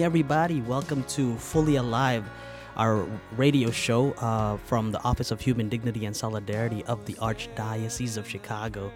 [0.00, 0.60] Morning, everybody.
[0.62, 2.24] Welcome to Fully Alive,
[2.74, 3.06] our
[3.36, 8.26] radio show uh, from the Office of Human Dignity and Solidarity of the Archdiocese of
[8.26, 8.90] Chicago.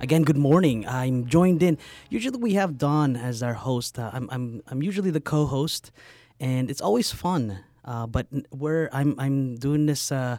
[0.00, 0.86] Again, good morning.
[0.86, 1.78] I'm joined in.
[2.10, 3.98] Usually, we have Don as our host.
[3.98, 5.92] Uh, I'm, I'm, I'm usually the co-host,
[6.38, 7.60] and it's always fun.
[7.82, 10.12] Uh, but we're I'm I'm doing this.
[10.12, 10.36] Uh,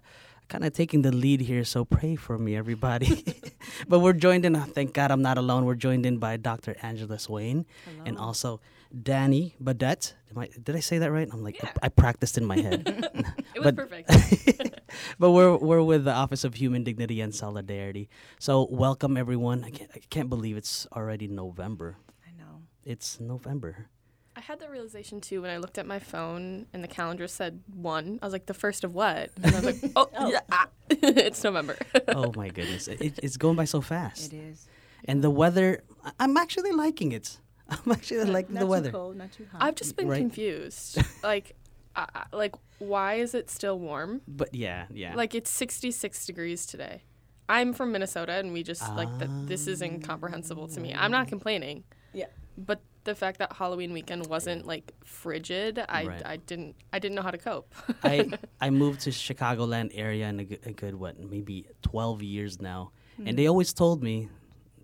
[0.51, 3.23] Kind of taking the lead here, so pray for me, everybody.
[3.87, 4.53] but we're joined in.
[4.75, 5.63] Thank God I'm not alone.
[5.63, 6.75] We're joined in by Dr.
[6.83, 7.65] Angela Swain
[8.05, 8.59] and also
[8.91, 10.13] Danny Badette.
[10.31, 11.27] Am I, did I say that right?
[11.31, 12.87] I'm like, I, I practiced in my head.
[13.53, 14.79] It was But- perfect.
[15.19, 18.09] but we're we're with the Office of Human Dignity and Solidarity.
[18.39, 19.63] So welcome everyone.
[19.65, 21.97] I can't I can't believe it's already November.
[22.25, 22.61] I know.
[22.85, 23.87] It's November.
[24.37, 27.59] I had that realization too when I looked at my phone and the calendar said
[27.73, 28.19] one.
[28.21, 29.29] I was like, the first of what?
[29.43, 31.75] And I was like, oh, yeah, ah, it's November.
[32.07, 34.31] Oh my goodness, it, it's going by so fast.
[34.31, 34.67] It is.
[35.03, 35.83] And the weather,
[36.17, 37.39] I'm actually liking it.
[37.71, 38.91] I'm actually liking not the weather.
[38.91, 39.61] Too cold, not too hot.
[39.63, 40.19] I've just been Right.
[40.19, 40.97] confused.
[41.23, 41.55] Like,
[41.95, 44.21] uh, like why is it still warm?
[44.27, 45.15] But yeah, yeah.
[45.15, 47.03] Like it's 66 degrees today.
[47.49, 49.29] I'm from Minnesota, and we just like that.
[49.47, 50.93] This is incomprehensible to me.
[50.95, 52.27] I'm not complaining, yeah.
[52.57, 56.25] but the fact that Halloween weekend wasn't like frigid, I, Right.
[56.25, 57.73] I didn't I didn't know how to cope.
[58.03, 58.29] I
[58.61, 62.91] I moved to Chicagoland area in a good, a good what maybe 12 years now,
[63.25, 64.29] and they always told me,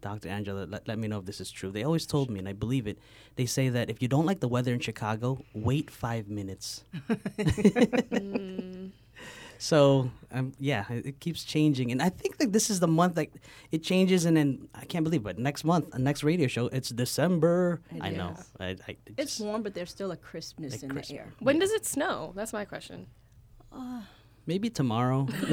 [0.02, 0.30] Dr.
[0.30, 1.72] Angela, let, let me know if this is true.
[1.72, 2.98] They always told me, and I believe it.
[3.36, 6.84] They say that if you don't like the weather in Chicago, wait five minutes.
[9.60, 13.18] So um, yeah, it, it keeps changing, and I think that this is the month
[13.18, 13.34] like
[13.72, 16.68] it changes, and then I can't believe, it, but next month, uh, next radio show,
[16.68, 17.82] it's December.
[17.90, 18.36] It I know.
[18.60, 21.10] I, I, it It's just- warm, but there's still a crispness Like in crisp.
[21.10, 21.34] the air.
[21.40, 22.34] when does it snow?
[22.36, 23.08] That's my question.
[24.48, 25.28] Maybe tomorrow.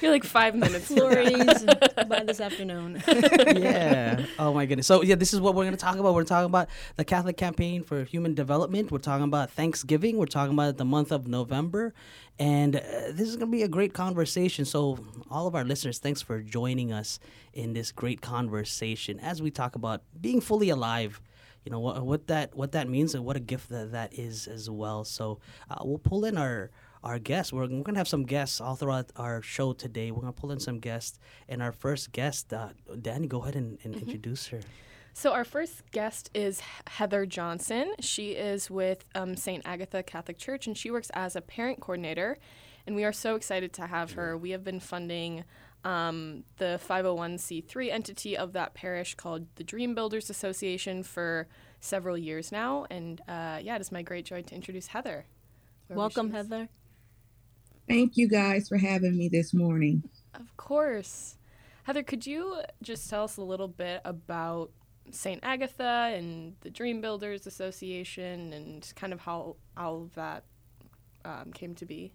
[0.00, 0.88] You're like five minutes.
[0.88, 0.96] from.
[0.96, 1.64] Flurries
[2.08, 3.02] by this afternoon.
[3.06, 4.26] yeah.
[4.38, 4.86] Oh my goodness.
[4.86, 6.14] So yeah, this is what we're gonna talk about.
[6.14, 8.90] We're talking about the Catholic Campaign for Human Development.
[8.90, 10.18] We're talking about Thanksgiving.
[10.18, 11.94] We're talking about the month of November,
[12.38, 12.80] and uh,
[13.12, 14.64] this is gonna be a great conversation.
[14.64, 14.98] So
[15.30, 17.20] all of our listeners, thanks for joining us
[17.54, 21.20] in this great conversation as we talk about being fully alive.
[21.64, 24.46] You know what, what that what that means and what a gift that that is
[24.46, 25.04] as well.
[25.04, 25.38] So
[25.70, 26.70] uh, we'll pull in our
[27.02, 27.52] our guests.
[27.52, 30.10] We're, we're gonna have some guests all throughout our show today.
[30.10, 32.70] We're gonna pull in some guests, and our first guest, uh,
[33.00, 34.60] Danny, go ahead and, and introduce her.
[35.14, 37.94] So our first guest is Heather Johnson.
[37.98, 39.62] She is with um, St.
[39.66, 42.38] Agatha Catholic Church, and she works as a parent coordinator.
[42.86, 44.38] And we are so excited to have her.
[44.38, 45.44] We have been funding
[45.84, 51.48] um, the 501c3 entity of that parish called the Dream Builders Association for
[51.80, 52.86] several years now.
[52.88, 55.26] And uh, yeah, it is my great joy to introduce Heather.
[55.88, 56.30] wherever Welcome.
[56.30, 56.68] Heather.
[57.88, 60.02] Thank you guys for having me this morning.
[60.34, 61.36] Of course.
[61.84, 64.70] Heather, could you just tell us a little bit about
[65.10, 65.40] St.
[65.42, 70.44] Agatha and the Dream Builders Association and kind of how all of that
[71.24, 72.12] um, came to be?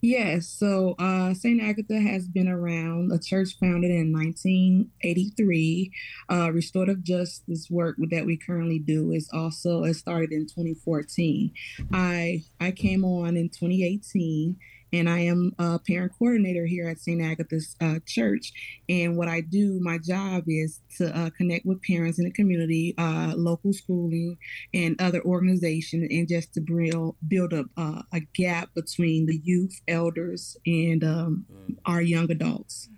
[0.00, 1.60] Yes, so uh, St.
[1.60, 5.92] Agatha has been around, a church founded in 1983.
[6.30, 11.50] Uh, restorative justice work that we currently do is also it started in 2014.
[11.92, 14.56] I I came on in 2018
[14.92, 17.22] and I am a parent coordinator here at St.
[17.22, 18.52] Agatha's uh, Church.
[18.88, 22.94] And what I do, my job is to uh, connect with parents in the community,
[22.98, 24.38] uh, local schooling,
[24.72, 29.80] and other organizations, and just to build build up uh, a gap between the youth,
[29.86, 31.46] elders, and um,
[31.84, 32.88] our young adults.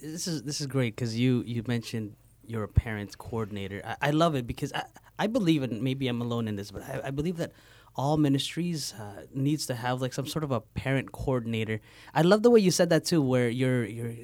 [0.00, 2.14] This is this is great because you you mentioned
[2.46, 3.82] you're a parent coordinator.
[3.84, 4.84] I, I love it because I,
[5.18, 7.52] I believe, and maybe I'm alone in this, but I, I believe that
[7.94, 11.80] all ministries uh, needs to have like some sort of a parent coordinator.
[12.14, 14.14] I love the way you said that too, where you're you're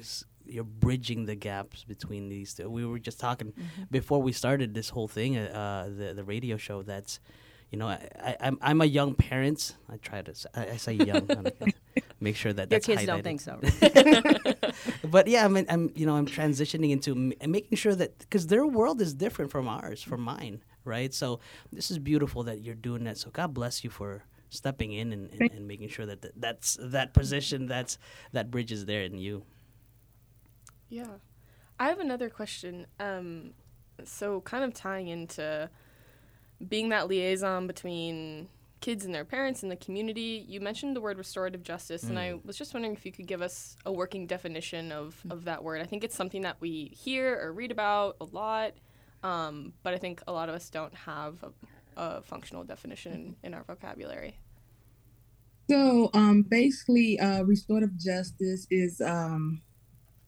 [0.45, 2.69] you're bridging the gaps between these two.
[2.69, 3.53] We were just talking
[3.91, 6.81] before we started this whole thing, uh, uh, the the radio show.
[6.81, 7.19] That's
[7.71, 9.75] you know, I, I, I'm I'm a young parent.
[9.91, 11.27] I try to I, I say young.
[12.21, 13.59] I don't know, make sure that Your that's kids don't think so.
[15.07, 18.47] but yeah, I mean, I'm you know I'm transitioning into m- making sure that because
[18.47, 21.13] their world is different from ours, from mine, right?
[21.13, 21.39] So
[21.71, 23.17] this is beautiful that you're doing that.
[23.17, 26.77] So God bless you for stepping in and, and, and making sure that th- that's
[26.81, 27.99] that position that's
[28.31, 29.43] that bridge is there in you.
[30.89, 31.17] Yeah.
[31.79, 32.87] I have another question.
[32.99, 33.51] Um,
[34.03, 35.69] so, kind of tying into
[36.67, 38.49] being that liaison between
[38.81, 42.35] kids and their parents and the community, you mentioned the word restorative justice, and I
[42.45, 45.81] was just wondering if you could give us a working definition of, of that word.
[45.81, 48.73] I think it's something that we hear or read about a lot,
[49.23, 51.51] um, but I think a lot of us don't have a,
[51.97, 54.37] a functional definition in our vocabulary.
[55.69, 59.61] So um, basically, uh, restorative justice is um,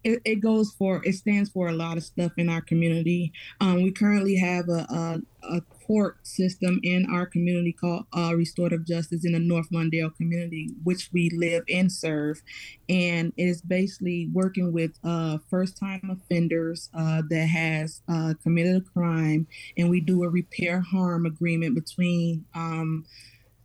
[0.03, 3.31] it, it goes for it stands for a lot of stuff in our community.
[3.59, 5.21] Um, we currently have a, a,
[5.57, 10.69] a court system in our community called uh, restorative justice in the North Lawndale community,
[10.83, 12.41] which we live and serve,
[12.89, 18.77] and it is basically working with uh, first time offenders uh, that has uh, committed
[18.77, 19.47] a crime,
[19.77, 22.45] and we do a repair harm agreement between.
[22.55, 23.05] Um,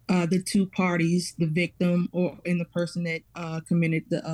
[0.08, 4.24] uh, the two parties, the victim or and the person that uh, committed the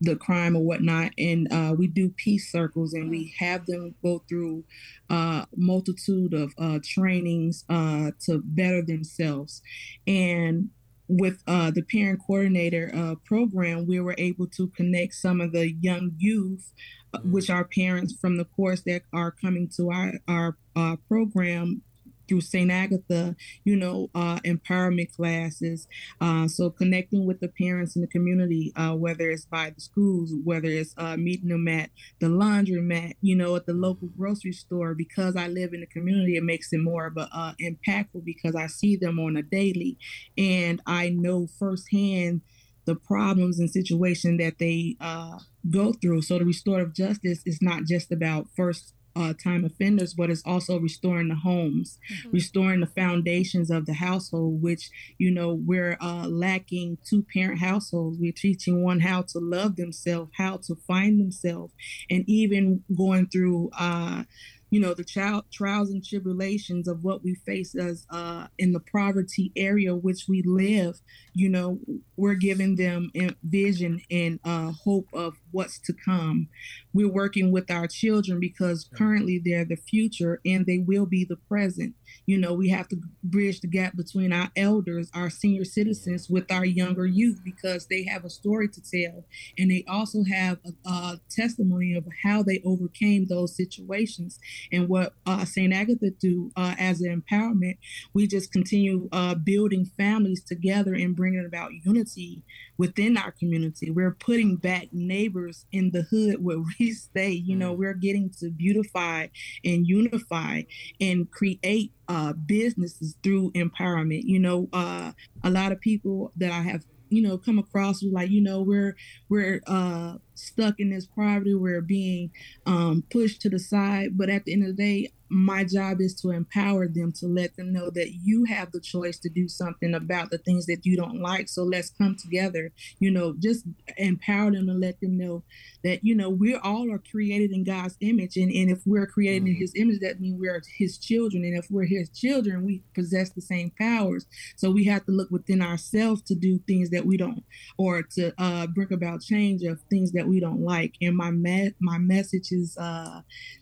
[0.00, 4.22] the crime or whatnot, and uh, we do peace circles, and we have them go
[4.28, 4.64] through
[5.10, 9.62] uh, multitude of uh, trainings uh, to better themselves,
[10.06, 10.70] and
[11.08, 15.72] with uh, the parent coordinator uh, program, we were able to connect some of the
[15.80, 16.72] young youth,
[17.14, 21.82] uh, which are parents from the course that are coming to our our uh, program
[22.28, 22.70] through St.
[22.70, 23.34] Agatha,
[23.64, 25.88] you know, uh, empowerment classes.
[26.20, 30.32] Uh, so connecting with the parents in the community, uh, whether it's by the schools,
[30.44, 31.90] whether it's uh, meeting them at
[32.20, 34.94] the laundromat, you know, at the local grocery store.
[34.94, 38.54] Because I live in the community, it makes it more of a uh, impactful because
[38.54, 39.98] I see them on a daily,
[40.36, 42.42] and I know firsthand
[42.88, 45.38] the problems and situation that they uh,
[45.70, 46.22] go through.
[46.22, 50.78] So the restorative justice is not just about first uh, time offenders, but it's also
[50.78, 51.98] restoring the homes,
[52.32, 58.18] restoring the foundations of the household, which, you know, we're uh, lacking two parent households.
[58.20, 61.72] We're teaching one how to love themselves, how to find themselves,
[62.08, 64.22] and even going through, uh,
[64.70, 68.80] you know, the child trials and tribulations of what we face as uh, in the
[68.80, 71.00] poverty area which we live.
[71.32, 71.80] You know,
[72.16, 73.10] we're giving them
[73.42, 76.48] vision and uh, hope of what's to come.
[76.92, 81.36] We're working with our children because currently they're the future and they will be the
[81.36, 81.94] present.
[82.26, 86.50] You know, we have to bridge the gap between our elders, our senior citizens, with
[86.50, 89.24] our younger youth because they have a story to tell
[89.58, 94.38] and they also have a, a testimony of how they overcame those situations
[94.72, 95.72] and what uh, St.
[95.72, 97.78] Agatha do uh, as an empowerment.
[98.14, 102.42] We just continue uh, building families together and bringing about unity
[102.76, 103.90] within our community.
[103.90, 107.30] We're putting back neighbors in the hood where we stay.
[107.30, 109.28] You know, we're getting to beautify
[109.64, 110.62] and unify
[111.00, 114.22] and create uh, businesses through empowerment.
[114.24, 118.12] You know, uh, a lot of people that I have you know come across who
[118.12, 118.94] like you know we're
[119.28, 122.30] we're uh stuck in this poverty we're being
[122.66, 126.14] um pushed to the side but at the end of the day my job is
[126.14, 129.94] to empower them to let them know that you have the choice to do something
[129.94, 133.64] about the things that you don't like so let's come together you know just
[133.96, 135.42] empower them and let them know
[135.84, 138.36] that you know we all are created in god's image.
[138.36, 141.44] And, and if we're created in his image that means we're his children.
[141.44, 144.26] And if we're his children we possess the same powers.
[144.56, 147.44] So we have to look within ourselves to do things that we don't
[147.76, 150.94] or to uh, bring about change of things that we don't like.
[151.00, 153.20] And my me- my message is uh,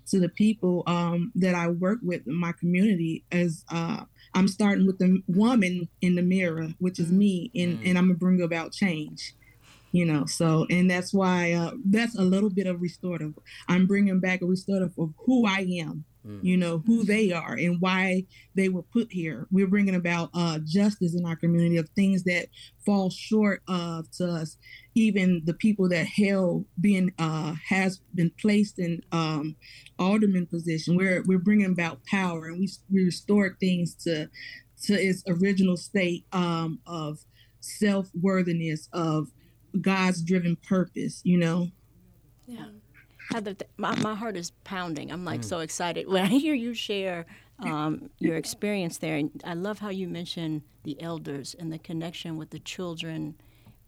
[0.09, 4.05] to the people um, that I work with in my community as uh,
[4.35, 8.19] I'm starting with the woman in the mirror, which is me, and, and I'm gonna
[8.19, 9.35] bring about change.
[9.97, 13.33] You know, so and that's why uh, that's a little bit of restorative.
[13.67, 16.05] I'm bringing back a restorative of who I am,
[16.43, 18.25] you know, who they are and why
[18.55, 19.47] they were put here.
[19.51, 22.49] We're bringing about uh, justice in our community of things that
[22.85, 24.59] fall short of to us.
[24.95, 29.57] Even the people that held being uh, has been placed in um,
[29.99, 30.99] alderman position.
[30.99, 34.29] We're we're bringing about power and we we restore things to
[34.83, 37.21] to its original state um, of
[37.61, 39.29] self worthiness of
[39.81, 41.21] God's driven purpose.
[41.25, 41.69] You know.
[42.47, 42.67] Yeah.
[43.31, 45.11] Heather, th- my, my heart is pounding.
[45.11, 47.27] I'm like so excited when I hear you share
[47.59, 49.17] um, your experience there.
[49.17, 53.35] And I love how you mention the elders and the connection with the children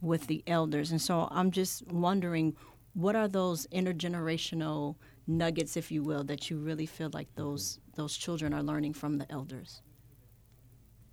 [0.01, 0.91] with the elders.
[0.91, 2.57] And so I'm just wondering
[2.95, 8.17] what are those intergenerational nuggets, if you will, that you really feel like those those
[8.17, 9.83] children are learning from the elders?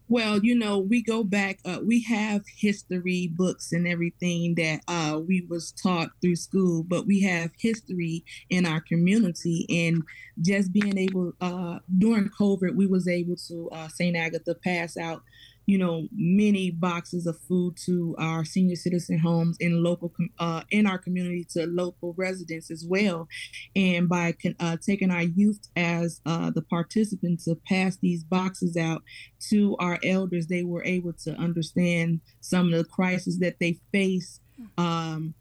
[0.07, 1.59] Well, you know, we go back.
[1.65, 7.07] Uh, we have history books and everything that uh, we was taught through school, but
[7.07, 10.03] we have history in our community, and
[10.41, 15.23] just being able uh, during COVID, we was able to uh, Saint Agatha pass out
[15.65, 20.85] you know, many boxes of food to our senior citizen homes in local, uh, in
[20.85, 23.27] our community to local residents as well.
[23.75, 29.03] And by uh, taking our youth as uh, the participants to pass these boxes out
[29.49, 34.39] to our elders, they were able to understand some of the crises that they face.
[34.77, 35.33] Um,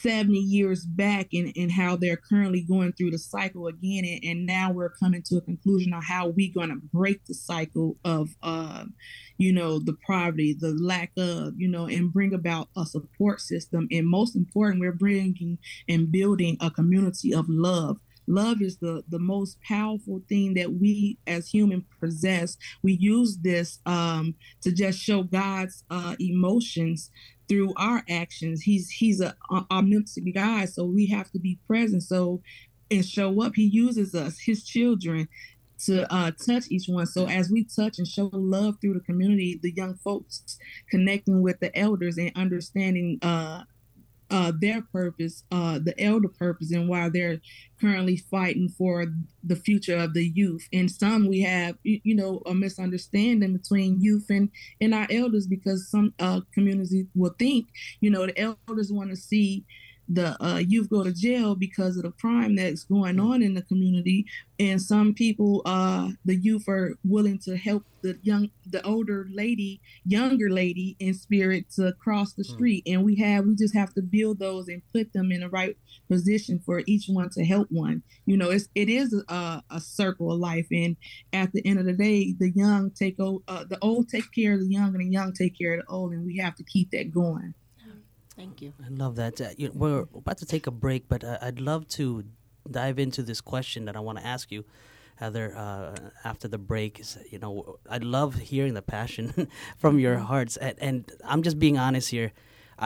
[0.00, 4.46] 70 years back and, and how they're currently going through the cycle again and, and
[4.46, 8.30] now we're coming to a conclusion on how we're going to break the cycle of
[8.42, 8.84] uh,
[9.38, 13.88] you know the poverty the lack of you know and bring about a support system
[13.90, 15.58] and most important we're bringing
[15.88, 17.98] and building a community of love.
[18.28, 22.56] Love is the the most powerful thing that we as human possess.
[22.82, 27.10] We use this um, to just show god's uh, emotions
[27.48, 28.62] through our actions.
[28.62, 32.02] He's he's a, a omnipotent God, so we have to be present.
[32.02, 32.42] So
[32.92, 33.52] and show up.
[33.54, 35.28] He uses us, his children,
[35.86, 37.06] to uh, touch each one.
[37.06, 40.58] So as we touch and show love through the community, the young folks
[40.90, 43.62] connecting with the elders and understanding uh,
[44.32, 47.40] uh, their purpose, uh, the elder purpose, and why they're
[47.80, 49.06] currently fighting for
[49.44, 50.66] the future of the youth.
[50.72, 55.90] And some we have, you, know, a misunderstanding between youth and, and our elders because
[55.90, 57.68] some uh, communities will think,
[58.00, 59.64] you know, the elders want to see
[60.12, 63.62] the uh, youth go to jail because of the crime that's going on in the
[63.62, 64.26] community.
[64.58, 69.80] And some people uh the youth are willing to help the young the older lady
[70.04, 72.52] younger lady in spirit to cross the hmm.
[72.52, 72.82] street.
[72.86, 75.76] And we have we just have to build those and put them in the right
[76.08, 78.02] position for each one to help one.
[78.26, 80.66] You know it's it is a, a circle of life.
[80.70, 80.96] And
[81.32, 84.60] at the end of the day the young take uh, the old take care of
[84.60, 86.12] the young and the young take care of the old.
[86.12, 87.54] And we have to keep that going
[88.36, 88.72] Thank you.
[88.84, 89.40] I love that.
[89.40, 92.24] Uh, you know, we're about to take a break, but uh, I'd love to
[92.70, 94.64] dive into this question that I want to ask you.
[95.16, 99.48] Heather, uh, after the break, is, you know, I love hearing the passion
[99.78, 100.24] from your mm-hmm.
[100.24, 102.32] hearts, and, and, I'm just being honest here.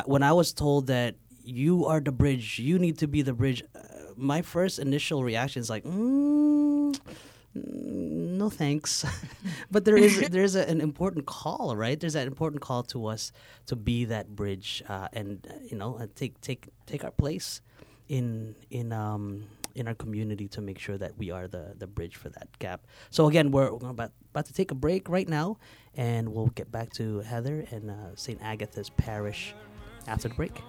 [0.05, 1.15] when I was told that
[1.47, 3.79] you are the bridge, you need to be the bridge, uh,
[4.17, 6.99] my first initial reaction is like, mm,
[7.65, 9.05] no thanks.
[9.71, 11.99] But there is there's a, an important call right?
[11.99, 13.33] There's that important call to us
[13.67, 17.61] to be that bridge uh, and uh, you know take take take our place
[18.09, 19.45] in in um
[19.75, 22.87] in our community to make sure that we are the the bridge for that gap.
[23.11, 25.59] So again we're, we're about about to take a break right now
[25.97, 29.55] and we'll get back to heather and uh, st agatha's parish
[30.07, 30.63] after the break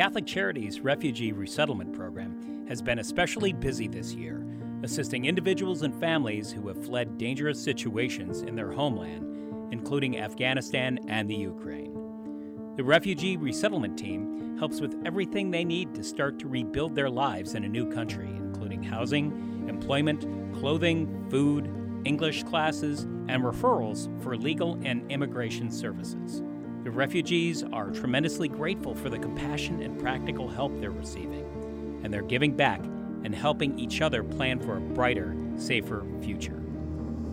[0.00, 4.42] Catholic Charities Refugee Resettlement Program has been especially busy this year,
[4.82, 11.28] assisting individuals and families who have fled dangerous situations in their homeland, including Afghanistan and
[11.28, 11.92] the Ukraine.
[12.78, 17.54] The Refugee Resettlement Team helps with everything they need to start to rebuild their lives
[17.54, 20.24] in a new country, including housing, employment,
[20.58, 21.70] clothing, food,
[22.06, 26.42] English classes, and referrals for legal and immigration services.
[26.82, 32.22] The refugees are tremendously grateful for the compassion and practical help they're receiving, and they're
[32.22, 32.80] giving back
[33.22, 36.58] and helping each other plan for a brighter, safer future.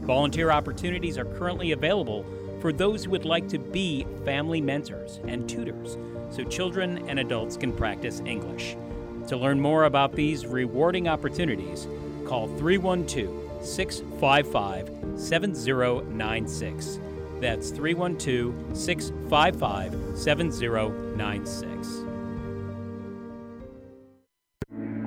[0.01, 2.25] Volunteer opportunities are currently available
[2.59, 5.97] for those who would like to be family mentors and tutors
[6.29, 8.75] so children and adults can practice English.
[9.27, 11.87] To learn more about these rewarding opportunities,
[12.25, 16.99] call 312 655 7096
[17.39, 21.87] that's 312 655 7096.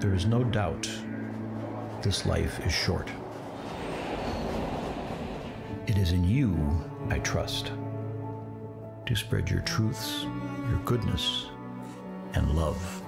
[0.00, 0.88] There is no doubt
[2.02, 3.10] this life is short.
[5.86, 6.56] It is in you
[7.10, 7.72] I trust
[9.06, 10.22] to spread your truths,
[10.68, 11.46] your goodness,
[12.34, 13.02] and love.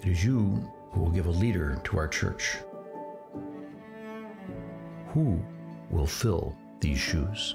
[0.00, 2.58] It is you who will give a leader to our church.
[5.08, 5.42] Who
[5.92, 7.54] will fill these shoes.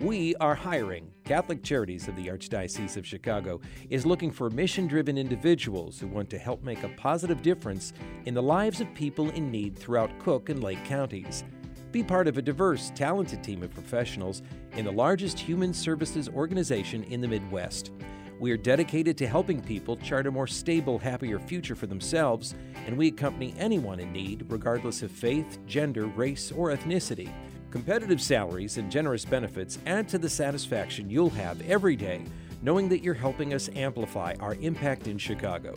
[0.00, 1.10] We are hiring.
[1.24, 6.28] Catholic Charities of the Archdiocese of Chicago is looking for mission driven individuals who want
[6.30, 7.94] to help make a positive difference
[8.26, 11.42] in the lives of people in need throughout Cook and Lake counties.
[11.90, 17.04] Be part of a diverse, talented team of professionals in the largest human services organization
[17.04, 17.92] in the Midwest.
[18.38, 22.54] We are dedicated to helping people chart a more stable, happier future for themselves,
[22.86, 27.30] and we accompany anyone in need, regardless of faith, gender, race, or ethnicity.
[27.70, 32.24] Competitive salaries and generous benefits add to the satisfaction you'll have every day
[32.64, 35.74] knowing that you're helping us amplify our impact in Chicago.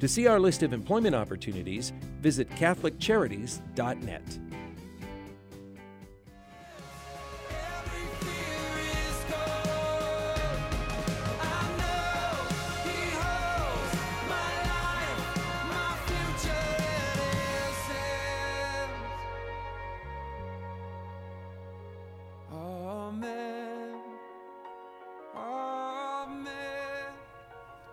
[0.00, 4.38] To see our list of employment opportunities, visit CatholicCharities.net.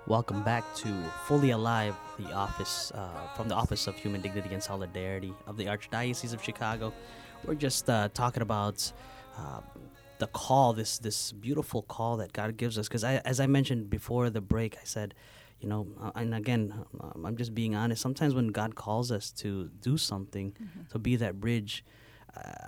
[0.07, 0.87] Welcome back to
[1.25, 5.65] Fully Alive, the office uh, from the Office of Human Dignity and Solidarity of the
[5.65, 6.93] Archdiocese of Chicago.
[7.43, 8.89] We're just uh, talking about
[9.37, 9.59] uh,
[10.19, 12.87] the call, this this beautiful call that God gives us.
[12.87, 15.13] Because as I mentioned before the break, I said,
[15.59, 18.01] you know, uh, and again, um, I'm just being honest.
[18.01, 20.87] Sometimes when God calls us to do something, mm-hmm.
[20.89, 21.83] to be that bridge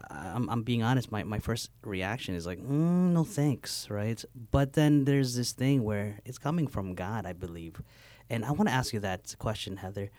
[0.09, 1.11] I'm, I'm being honest.
[1.11, 4.23] My, my first reaction is like, mm, no thanks, right?
[4.51, 7.81] But then there's this thing where it's coming from God, I believe.
[8.29, 10.11] And I want to ask you that question, Heather.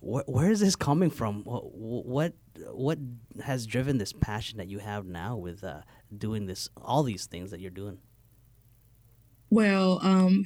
[0.00, 1.44] Where, where is this coming from?
[1.44, 2.32] What, what
[2.70, 2.98] what
[3.42, 5.80] has driven this passion that you have now with uh,
[6.16, 7.98] doing this, all these things that you're doing?
[9.50, 10.44] Well, um,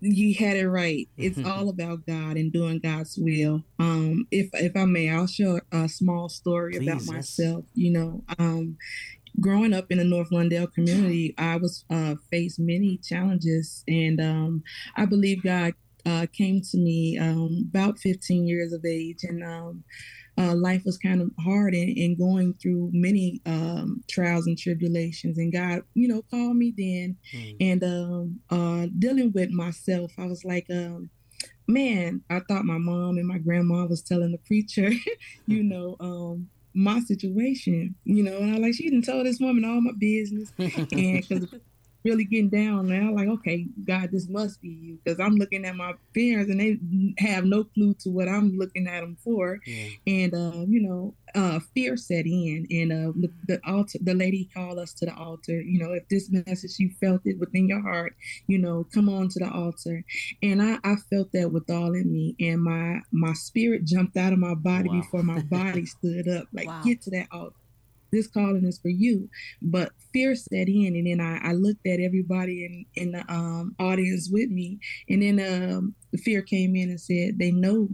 [0.00, 1.08] you had it right.
[1.16, 3.62] It's all about God and doing God's will.
[3.78, 7.64] Um, if if I may, I'll share a small story Please, about myself.
[7.74, 7.84] Yes.
[7.84, 8.76] You know, um,
[9.40, 14.62] growing up in the North Lawndale community, I was uh, faced many challenges, and um,
[14.96, 15.74] I believe God
[16.06, 19.84] uh, came to me um, about 15 years of age, and um,
[20.38, 25.38] uh, life was kind of hard and, and going through many um, trials and tribulations.
[25.38, 27.16] And God, you know, called me then.
[27.34, 27.56] Mm.
[27.60, 31.10] And um, uh, dealing with myself, I was like, um,
[31.66, 34.90] man, I thought my mom and my grandma was telling the preacher,
[35.46, 39.64] you know, um, my situation, you know, and I like, she didn't tell this woman
[39.64, 40.52] all my business.
[40.58, 41.48] and because
[42.04, 43.12] really getting down now.
[43.14, 46.78] Like, okay, God, this must be you because I'm looking at my parents and they
[47.18, 49.88] have no clue to what I'm looking at them for, yeah.
[50.06, 54.48] and uh, you know, uh, fear set in, and uh, the, the altar, the lady
[54.54, 55.60] called us to the altar.
[55.60, 58.14] You know, if this message you felt it within your heart,
[58.46, 60.04] you know, come on to the altar,
[60.42, 64.32] and I, I felt that with all in me, and my my spirit jumped out
[64.32, 65.00] of my body wow.
[65.00, 66.46] before my body stood up.
[66.52, 66.82] Like, wow.
[66.84, 67.54] get to that altar
[68.12, 69.28] this calling is for you.
[69.62, 73.74] But fear set in, and then I, I looked at everybody in in the um,
[73.78, 77.88] audience with me, and then um, the fear came in and said, "They know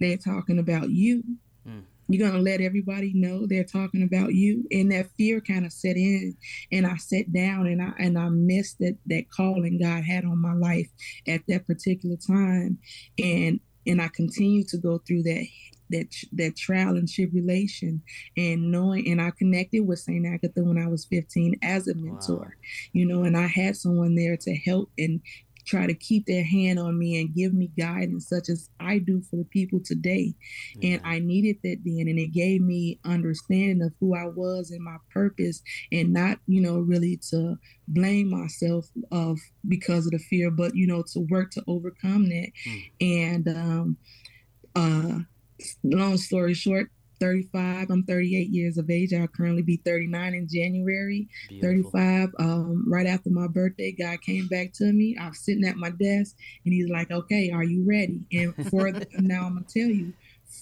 [0.00, 1.22] they're talking about you.
[1.66, 1.82] Mm.
[2.08, 5.96] You're gonna let everybody know they're talking about you." And that fear kind of set
[5.96, 6.36] in,
[6.70, 10.40] and I sat down and I and I missed that that calling God had on
[10.40, 10.88] my life
[11.26, 12.78] at that particular time,
[13.18, 15.44] and and I continued to go through that
[15.92, 18.02] that that trial and tribulation
[18.36, 22.56] and knowing and I connected with Saint Agatha when I was 15 as a mentor
[22.56, 22.70] wow.
[22.92, 25.20] you know and I had someone there to help and
[25.64, 29.22] try to keep their hand on me and give me guidance such as I do
[29.22, 30.34] for the people today.
[30.82, 34.82] And I needed that then and it gave me understanding of who I was and
[34.82, 37.56] my purpose and not, you know, really to
[37.88, 42.48] blame myself of because of the fear, but you know, to work to overcome that.
[42.66, 42.90] Mm.
[43.00, 43.96] And um
[44.74, 45.18] uh
[45.84, 46.88] long story short,
[47.22, 47.90] 35.
[47.90, 49.12] I'm 38 years of age.
[49.14, 51.28] I'll currently be 39 in January.
[51.48, 51.92] Beautiful.
[51.92, 52.28] 35.
[52.40, 55.16] Um, right after my birthday, God came back to me.
[55.20, 58.22] I was sitting at my desk and he's like, okay, are you ready?
[58.32, 60.12] And for now, I'm going to tell you,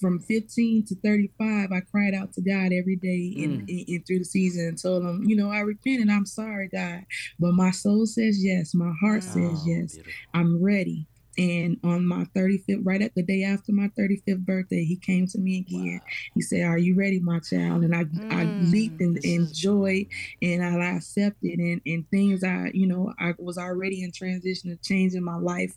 [0.00, 4.06] from 15 to 35, I cried out to God every day and, mm.
[4.06, 7.04] through the season and told him, you know, I repent and I'm sorry, God.
[7.38, 8.74] But my soul says yes.
[8.74, 9.94] My heart oh, says yes.
[9.94, 10.12] Beautiful.
[10.34, 11.06] I'm ready.
[11.40, 15.38] And on my 35th, right at the day after my 35th birthday, he came to
[15.38, 16.00] me again.
[16.02, 16.10] Wow.
[16.34, 17.82] He said, Are you ready, my child?
[17.82, 20.06] And I, mm, I leaped in, in joy
[20.42, 24.82] and I accepted and, and things I, you know, I was already in transition of
[24.82, 25.72] changing my life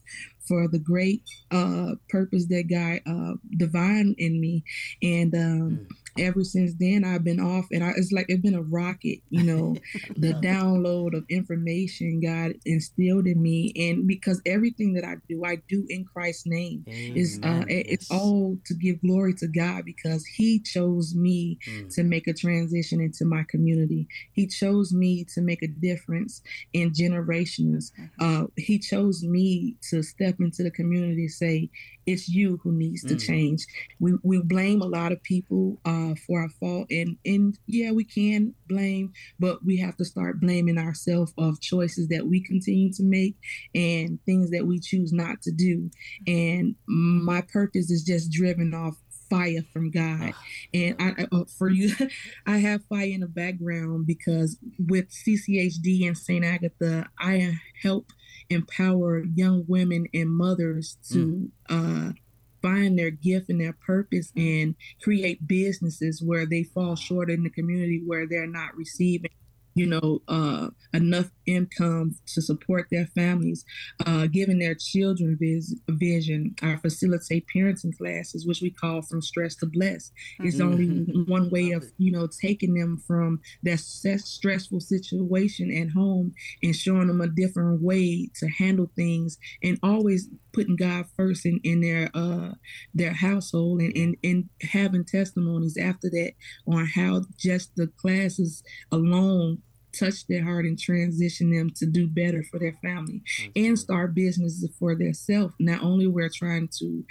[0.46, 4.66] for the great uh, purpose that God uh, divine in me.
[5.02, 5.96] And um, mm.
[6.18, 9.20] Ever since then, I've been off, and I, it's like it's been a rocket.
[9.30, 9.76] You know,
[10.16, 15.58] the download of information God instilled in me, and because everything that I do, I
[15.68, 16.84] do in Christ's name.
[16.88, 21.94] Is uh, it's all to give glory to God because He chose me mm.
[21.96, 24.08] to make a transition into my community.
[24.34, 26.42] He chose me to make a difference
[26.74, 27.92] in generations.
[28.20, 31.70] Uh, he chose me to step into the community, say,
[32.06, 33.26] it's you who needs to mm.
[33.26, 33.66] change.
[34.00, 38.04] We we blame a lot of people uh, for our fault, and and yeah, we
[38.04, 43.04] can blame, but we have to start blaming ourselves of choices that we continue to
[43.04, 43.36] make
[43.76, 45.90] and things that we choose not to do.
[46.28, 48.96] And my purpose is just driven off
[49.30, 50.34] fire from God.
[50.74, 51.96] And I, uh, for you,
[52.48, 56.46] I have fire in the background because with CCHD and St.
[56.46, 58.12] Agatha, I help
[58.54, 62.10] empower young women and mothers to mm.
[62.10, 62.14] uh,
[62.62, 67.50] find their gift and their purpose and create businesses where they fall short in the
[67.50, 69.30] community where they're not receiving
[69.76, 73.66] you know, uh, enough income to support their families,
[74.06, 76.56] uh, giving their children vis- vision.
[76.62, 80.12] I facilitate parenting classes, which we call from stress to bless.
[80.40, 80.68] It's mm-hmm.
[80.68, 86.76] only one way of, you know, taking them from that stressful situation at home and
[86.76, 91.82] showing them a different way to handle things and always putting God first in, in
[91.82, 92.52] their uh
[92.94, 96.34] their household and, and, and having testimonies after that
[96.68, 99.63] on how just the classes alone
[99.94, 103.22] touch their heart and transition them to do better for their family
[103.56, 105.54] and start businesses for themselves.
[105.60, 107.04] Not only we're trying to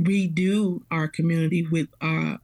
[0.00, 2.36] redo our community with our uh,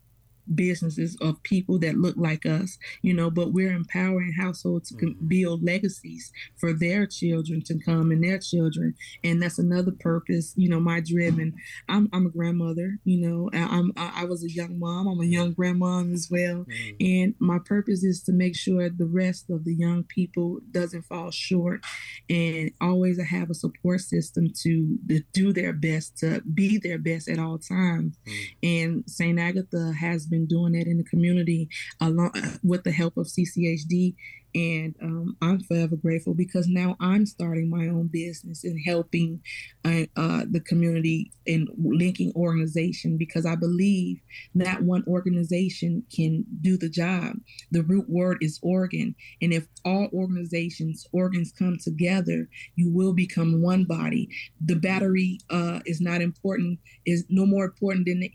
[0.54, 5.26] businesses of people that look like us, you know, but we're empowering households to mm-hmm.
[5.26, 8.94] build legacies for their children to come and their children.
[9.24, 11.54] And that's another purpose, you know, my driven.
[11.88, 15.54] I'm, I'm a grandmother, you know, I'm, I was a young mom, I'm a young
[15.54, 16.64] grandmom as well.
[16.64, 16.96] Mm-hmm.
[17.00, 21.30] And my purpose is to make sure the rest of the young people doesn't fall
[21.30, 21.84] short
[22.28, 27.28] and always have a support system to, to do their best, to be their best
[27.28, 28.16] at all times.
[28.26, 28.42] Mm-hmm.
[28.62, 29.38] And St.
[29.38, 31.68] Agatha has been doing that in the community
[32.00, 34.14] along with the help of CCHD
[34.54, 39.40] and um, I'm forever grateful because now I'm starting my own business and helping
[39.84, 44.20] uh, uh, the community and linking organization because I believe
[44.54, 47.36] not one organization can do the job.
[47.70, 49.14] The root word is organ.
[49.40, 54.28] And if all organizations, organs come together, you will become one body.
[54.64, 58.30] The battery uh, is not important, is no more important than the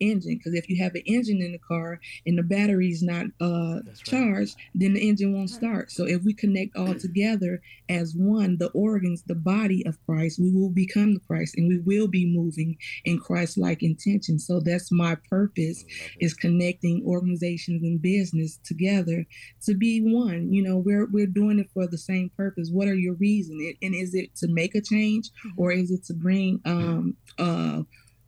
[0.00, 3.26] engine because if you have an engine in the car and the battery is not
[3.40, 3.96] uh, right.
[4.04, 5.90] charged, then the engine won't start.
[5.90, 10.50] So if we connect all together as one, the organs, the body of Christ, we
[10.50, 14.38] will become the Christ and we will be moving in Christ-like intention.
[14.38, 15.84] So that's my purpose
[16.18, 19.26] is connecting organizations and business together
[19.66, 20.52] to be one.
[20.52, 22.70] You know, we're we're doing it for the same purpose.
[22.72, 23.74] What are your reasons?
[23.82, 25.60] And is it to make a change mm-hmm.
[25.60, 27.82] or is it to bring um uh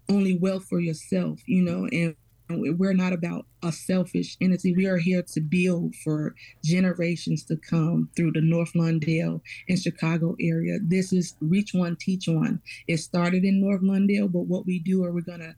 [0.08, 2.14] only wealth for yourself, you know, and
[2.58, 4.74] we're not about a selfish entity.
[4.74, 6.34] We are here to build for
[6.64, 10.78] generations to come through the North Lawndale and Chicago area.
[10.82, 12.60] This is Reach One, Teach One.
[12.88, 15.54] It started in North Lawndale, but what we do are we're going to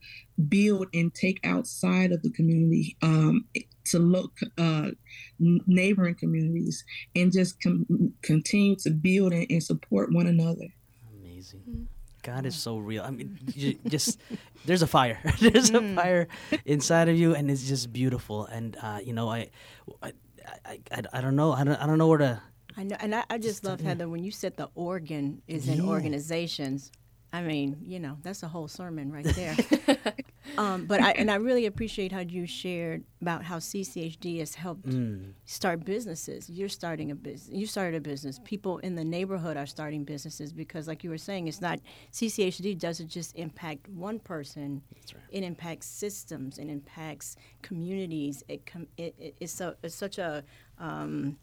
[0.49, 3.47] build and take outside of the community um,
[3.85, 4.89] to look uh,
[5.39, 10.67] neighboring communities and just com- continue to build and, and support one another.
[11.23, 11.61] Amazing.
[11.69, 11.85] Mm-hmm.
[12.25, 13.05] God is so real.
[13.05, 13.39] I mean,
[13.87, 14.19] just
[14.65, 15.21] there's a fire.
[15.41, 15.95] there's a mm.
[15.95, 16.27] fire
[16.65, 18.47] inside of you, and it's just beautiful.
[18.47, 19.51] And uh, you know, I,
[20.03, 20.13] I,
[20.91, 21.53] I, I, don't know.
[21.53, 22.43] I don't, I don't know where to.
[22.77, 25.69] I know, and I, I just, just love Heather when you said the organ is
[25.69, 25.75] yeah.
[25.75, 26.91] in organizations.
[27.35, 29.57] I mean, you know, that's a whole sermon right there.
[30.57, 34.89] um, but I and I really appreciate how you shared about how CCHD has helped
[34.89, 35.33] mm.
[35.45, 36.49] start businesses.
[36.49, 37.53] You're starting a business.
[37.53, 38.39] You started a business.
[38.45, 41.81] People in the neighborhood are starting businesses because, like you were saying, it's not
[42.13, 44.81] CCHD doesn't just impact one person.
[44.95, 45.25] Right.
[45.33, 46.59] It impacts systems.
[46.59, 48.45] It impacts communities.
[48.47, 50.45] It, com- it, it it's, so, it's such a
[50.79, 51.37] um,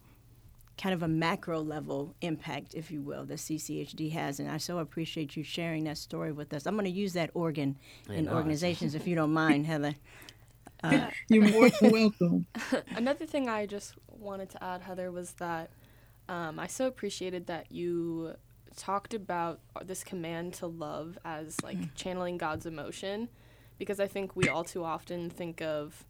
[0.78, 4.40] kind of a macro level impact, if you will, that CCHD has.
[4.40, 6.66] And I so appreciate you sharing that story with us.
[6.66, 7.78] I'm going to use that organ
[8.10, 9.96] in organizations, if you don't mind, Heather.
[10.84, 12.48] Uh, You're more than welcome.
[12.96, 15.70] Another thing I just wanted to add, Heather, was that
[16.28, 18.34] um, I so appreciated that you
[18.76, 21.90] talked about this command to love as like mm.
[21.94, 23.30] channeling God's emotion,
[23.78, 26.04] because I think we all too often think of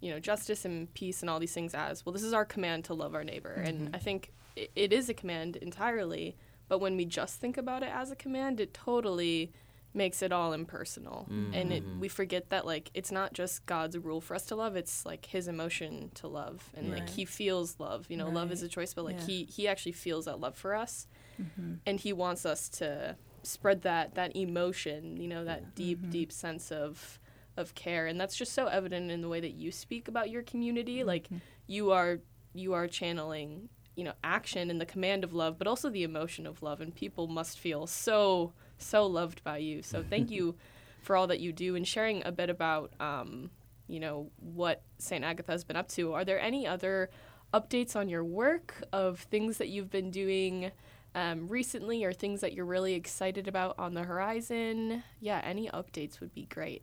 [0.00, 2.12] you know, justice and peace and all these things as well.
[2.12, 3.66] This is our command to love our neighbor, mm-hmm.
[3.66, 6.36] and I think it, it is a command entirely.
[6.68, 9.52] But when we just think about it as a command, it totally
[9.94, 12.00] makes it all impersonal and it, mm-hmm.
[12.00, 15.24] we forget that like it's not just god's rule for us to love it's like
[15.26, 18.92] his emotion to love and like he feels love you know love is a choice
[18.92, 19.26] but like Yeah.
[19.26, 21.06] he he actually feels that love for us
[21.40, 21.74] mm-hmm.
[21.86, 26.10] and he wants us to spread that that emotion you know that deep mm-hmm.
[26.10, 27.18] deep sense of
[27.58, 30.42] of care and that's just so evident in the way that you speak about your
[30.42, 31.28] community like
[31.66, 32.20] you are
[32.54, 36.46] you are channeling you know action and the command of love but also the emotion
[36.46, 39.82] of love and people must feel so so loved by you.
[39.82, 40.56] So thank you
[41.02, 43.50] for all that you do and sharing a bit about um,
[43.86, 46.12] you know what st agatha has been up to.
[46.12, 47.10] Are there any other
[47.52, 50.70] updates on your work of things that you've been doing
[51.14, 55.02] um, recently or things that you're really excited about on the horizon?
[55.20, 56.82] Yeah any updates would be great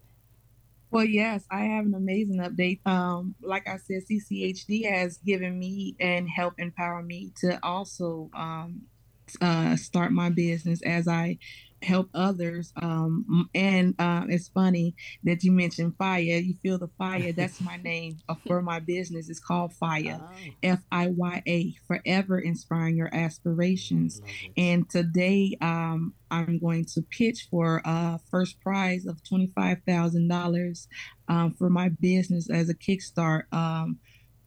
[0.96, 2.80] Well, yes, I have an amazing update.
[2.88, 8.84] Um, like I said, CCHD has given me and helped empower me to also um,
[9.42, 11.38] uh, start my business as I
[11.82, 12.74] help others.
[12.82, 16.20] Um, and uh, it's funny that you mentioned fire.
[16.20, 17.32] You feel the fire.
[17.36, 19.30] That's my name uh, for my business.
[19.30, 20.22] It's called Fire.
[20.64, 21.76] F I Y A.
[21.88, 24.22] Forever inspiring your aspirations.
[24.58, 30.88] And today, um, I'm going to pitch for a first prize of twenty-five thousand dollars
[31.28, 34.00] um, for my business as a kickstart um,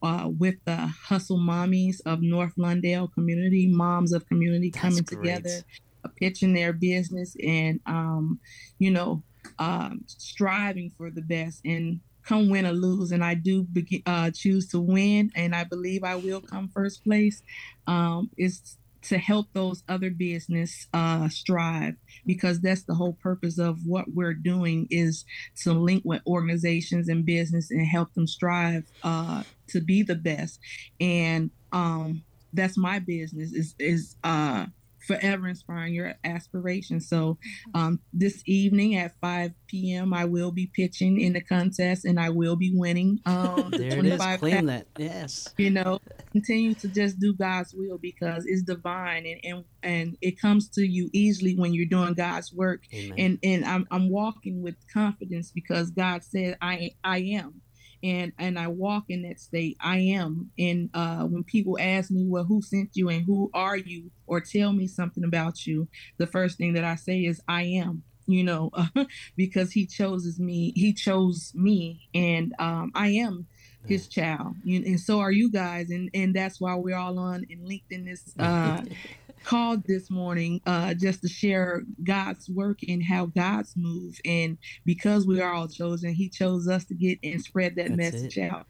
[0.02, 5.36] uh, with the Hustle Mommies of North Lawndale community, moms of community That's coming great.
[5.36, 5.64] together,
[6.04, 8.40] uh, pitching their business, and um,
[8.78, 9.22] you know,
[9.58, 12.00] um, striving for the best and.
[12.24, 16.04] Come win or lose, and I do begin, uh, choose to win, and I believe
[16.04, 17.40] I will come first place.
[17.87, 21.94] Um, is to help those other business uh, strive
[22.26, 25.24] because that's the whole purpose of what we're doing is
[25.62, 30.58] to link with organizations and business and help them strive uh, to be the best
[31.00, 34.66] and um, that's my business is is uh,
[35.09, 37.38] forever inspiring your aspirations so
[37.75, 42.29] um, this evening at 5 p.m i will be pitching in the contest and i
[42.29, 44.18] will be winning um, There it is.
[44.18, 44.87] 25,000 Claim that.
[44.99, 45.49] Yes.
[45.57, 45.99] you know
[46.33, 50.83] continue to just do god's will because it's divine and and, and it comes to
[50.83, 53.14] you easily when you're doing god's work Amen.
[53.18, 57.62] and and I'm, I'm walking with confidence because god said i i am
[58.02, 60.50] and and i walk in that state i am.
[60.58, 64.11] And uh when people ask me well who sent you and who are you?
[64.26, 68.02] or tell me something about you the first thing that i say is i am
[68.26, 68.70] you know
[69.37, 73.46] because he chooses me he chose me and um i am
[73.88, 74.54] his child.
[74.66, 75.90] And so are you guys.
[75.90, 78.82] And and that's why we're all on and linked in this uh
[79.48, 85.26] called this morning uh just to share god's work and how god's move and because
[85.26, 88.50] we are all chosen he chose us to get and spread that That's message it.
[88.52, 88.66] out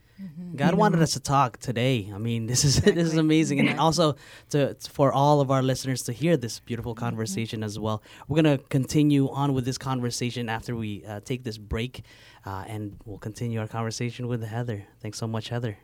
[0.56, 1.04] God you wanted know?
[1.04, 2.10] us to talk today.
[2.12, 4.16] I mean, this is this is amazing, and also
[4.50, 8.02] to for all of our listeners to hear this beautiful conversation as well.
[8.26, 12.02] We're gonna continue on with this conversation after we uh, take this break,
[12.44, 14.86] uh, and we'll continue our conversation with Heather.
[15.00, 15.78] Thanks so much, Heather.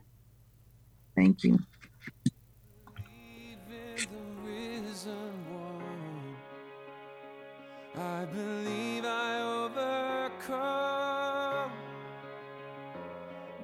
[1.14, 1.60] thank you
[7.96, 10.50] I believe I overcome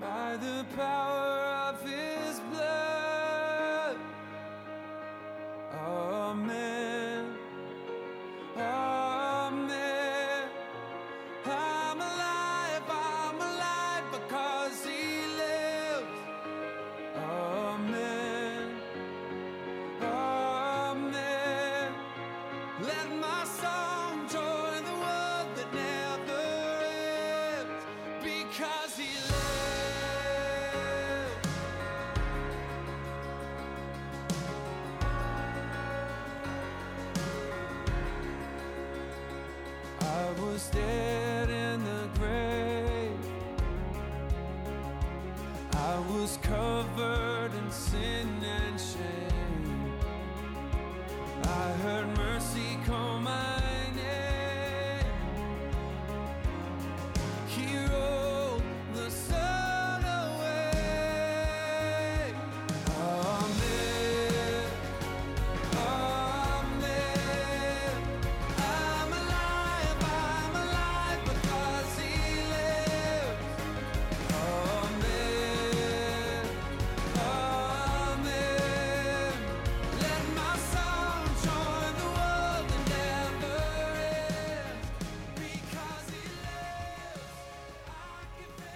[0.00, 2.09] by the power of his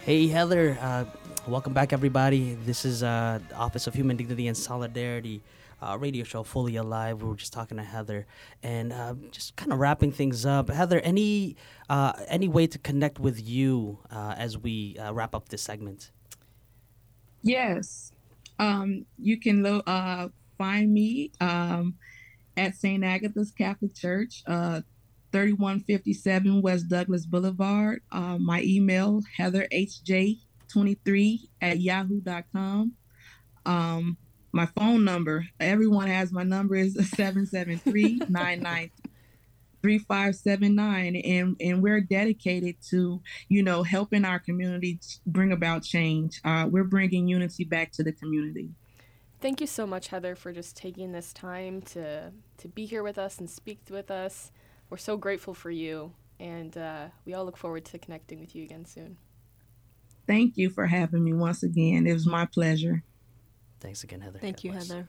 [0.04, 0.76] Hey, Heather.
[0.82, 1.06] Uh,
[1.48, 2.58] welcome back, everybody.
[2.66, 5.42] This is uh, Office of Human Dignity and Solidarity
[5.80, 7.22] uh, radio show, Fully Alive.
[7.22, 8.26] We were just talking to Heather
[8.62, 10.68] and uh, just kind of wrapping things up.
[10.68, 11.56] Heather, any
[11.88, 16.10] uh, any way to connect with you uh, as we uh, wrap up this segment?
[17.42, 18.12] Yes.
[18.58, 21.94] Um, you can lo- uh, find me um,
[22.58, 23.02] at St.
[23.02, 24.42] Agatha's Catholic Church,
[25.34, 28.00] 3157 West Douglas Boulevard.
[28.12, 32.92] Uh, my email, heatherhj23 at yahoo.com.
[33.66, 34.16] Um,
[34.52, 38.20] my phone number, everyone has my number, is 773
[39.82, 43.20] 3579 and and we're dedicated to
[43.50, 48.10] you know helping our community bring about change uh, we're bringing unity back to the
[48.10, 48.70] community
[49.44, 53.18] Thank you so much, Heather, for just taking this time to to be here with
[53.18, 54.50] us and speak with us.
[54.94, 58.62] We're so grateful for you, and uh, we all look forward to connecting with you
[58.62, 59.16] again soon.
[60.28, 63.02] thank you for having me once again it was my pleasure
[63.80, 64.38] Thanks again, Heather.
[64.38, 64.88] Thank God you, bless.
[64.88, 65.08] Heather.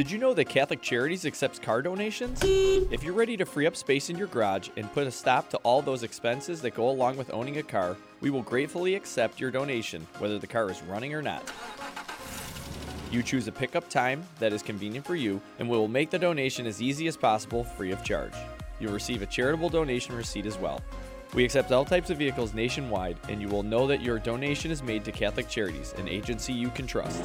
[0.00, 2.40] Did you know that Catholic Charities accepts car donations?
[2.42, 5.58] If you're ready to free up space in your garage and put a stop to
[5.58, 9.50] all those expenses that go along with owning a car, we will gratefully accept your
[9.50, 11.52] donation, whether the car is running or not.
[13.12, 16.18] You choose a pickup time that is convenient for you, and we will make the
[16.18, 18.32] donation as easy as possible free of charge.
[18.80, 20.80] You'll receive a charitable donation receipt as well.
[21.34, 24.82] We accept all types of vehicles nationwide, and you will know that your donation is
[24.82, 27.22] made to Catholic Charities, an agency you can trust.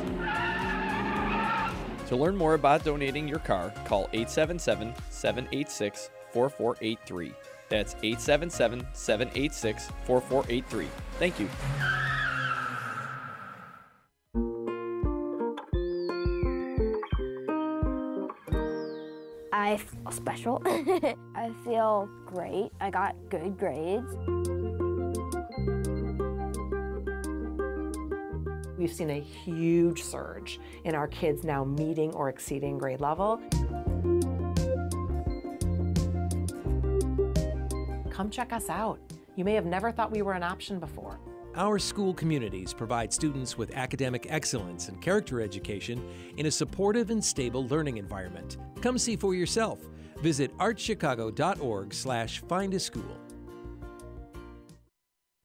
[2.08, 7.34] To learn more about donating your car, call 877 786 4483.
[7.70, 10.88] That's 877 786 4483.
[11.18, 11.50] Thank you.
[19.52, 20.62] I feel special.
[20.66, 22.70] I feel great.
[22.80, 24.16] I got good grades.
[28.86, 33.38] We've seen a huge surge in our kids now meeting or exceeding grade level.
[38.12, 39.00] Come check us out.
[39.36, 41.20] You may have never thought we were an option before.
[41.56, 47.26] Our school communities provide students with academic excellence and character education in a supportive and
[47.26, 48.58] stable learning environment.
[48.82, 49.80] Come see for yourself.
[50.22, 53.18] Visit archchicago.org slash find a school.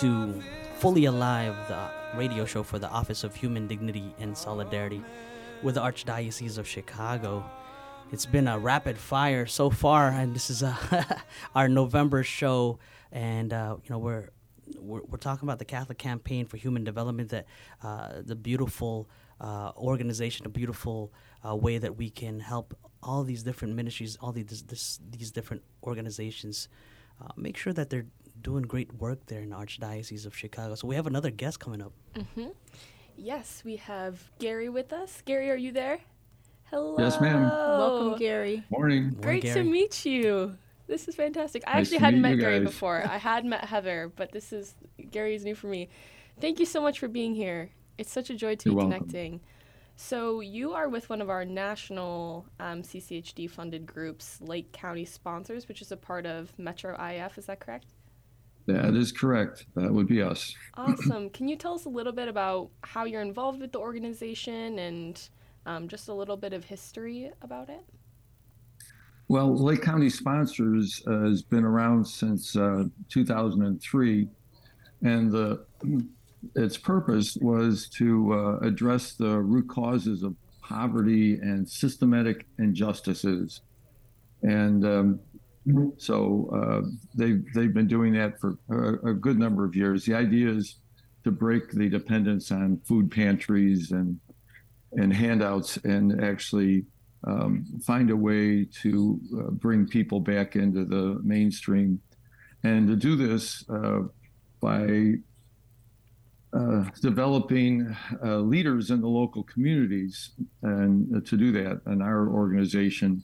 [0.00, 0.42] To
[0.78, 5.04] Fully Alive, the radio show for the Office of Human Dignity and Solidarity
[5.62, 7.44] with the Archdiocese of Chicago.
[8.10, 10.74] It's been a rapid fire so far, and this is uh,
[11.54, 12.78] our November show.
[13.12, 14.30] And uh, you know we're,
[14.78, 17.44] we're we're talking about the Catholic Campaign for Human Development, that
[17.82, 19.06] uh, the beautiful
[19.38, 21.12] uh, organization, a beautiful
[21.46, 25.62] uh, way that we can help all these different ministries, all these this, these different
[25.84, 26.68] organizations,
[27.20, 28.06] uh, make sure that they're
[28.42, 30.74] doing great work there in the Archdiocese of Chicago.
[30.74, 31.92] So we have another guest coming up.
[32.34, 32.48] hmm
[33.16, 35.22] Yes, we have Gary with us.
[35.26, 35.98] Gary, are you there?
[36.70, 36.96] Hello.
[36.98, 37.42] Yes, ma'am.
[37.42, 38.62] Welcome, Gary.
[38.70, 39.10] Morning.
[39.20, 40.56] Great to meet you.
[40.86, 41.62] This is fantastic.
[41.66, 43.04] I Nice actually hadn't met Gary before.
[43.06, 44.74] I had met Heather, but this is
[45.10, 45.88] Gary is new for me.
[46.40, 47.70] Thank you so much for being here.
[47.98, 49.08] It's such a joy to You're be welcome.
[49.08, 49.40] connecting.
[49.96, 55.68] So you are with one of our national um, CCHD funded groups, Lake County Sponsors,
[55.68, 57.36] which is a part of Metro IAF.
[57.36, 57.86] Is that correct?
[58.66, 59.66] That is correct.
[59.74, 60.54] That would be us.
[60.74, 61.30] Awesome.
[61.30, 65.28] Can you tell us a little bit about how you're involved with the organization and
[65.66, 67.84] um, just a little bit of history about it?
[69.28, 74.28] Well, Lake County Sponsors uh, has been around since uh, 2003,
[75.02, 75.64] and the
[76.56, 83.60] its purpose was to uh, address the root causes of poverty and systematic injustices.
[84.42, 85.20] And um,
[85.98, 90.04] so uh, they've, they've been doing that for a, a, good number of years.
[90.04, 90.76] The idea is
[91.24, 94.18] to break the dependence on food pantries and,
[94.92, 96.86] and handouts and actually
[97.26, 102.00] um, find a way to uh, bring people back into the mainstream.
[102.62, 104.00] And to do this uh,
[104.60, 105.14] by
[106.52, 110.32] uh, developing uh, leaders in the local communities
[110.62, 111.80] and to do that.
[111.86, 113.22] And our organization,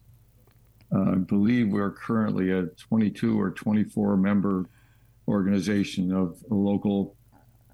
[0.94, 4.68] uh, I believe we're currently a 22 or 24 member
[5.28, 7.16] organization of local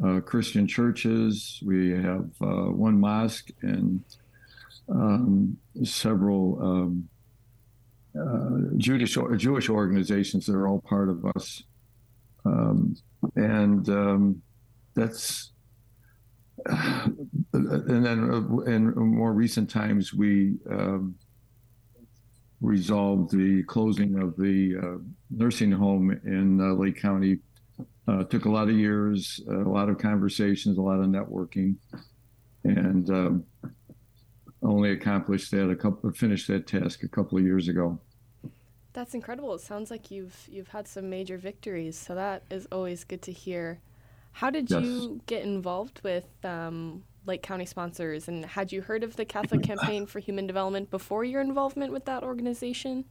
[0.05, 1.63] uh, Christian churches.
[1.65, 4.03] We have one mosque and
[4.89, 7.09] um, several um,
[8.79, 11.63] Jewish Jewish organizations that are all part of us.
[12.45, 12.97] Um,
[13.37, 14.43] and um,
[14.95, 15.53] that's
[16.67, 21.15] and then uh, in more recent times we um,
[22.63, 24.99] resolved the closing of the uh,
[25.31, 27.39] nursing home in uh, Lake County.
[28.09, 31.77] Uh, took a lot of years, a lot of conversations, a lot of networking,
[32.65, 33.45] and um,
[34.63, 37.99] only accomplished that a couple, finished that task a couple of years ago.
[38.93, 39.55] That's incredible.
[39.55, 43.33] It sounds like you've you've had some major victories, so that is always good to
[43.33, 43.81] hear.
[44.33, 44.83] How did yes.
[44.83, 48.29] you get involved with um, Lake County sponsors?
[48.29, 52.05] And had you heard of the Catholic Campaign for Human Development before your involvement with
[52.07, 53.05] that organization?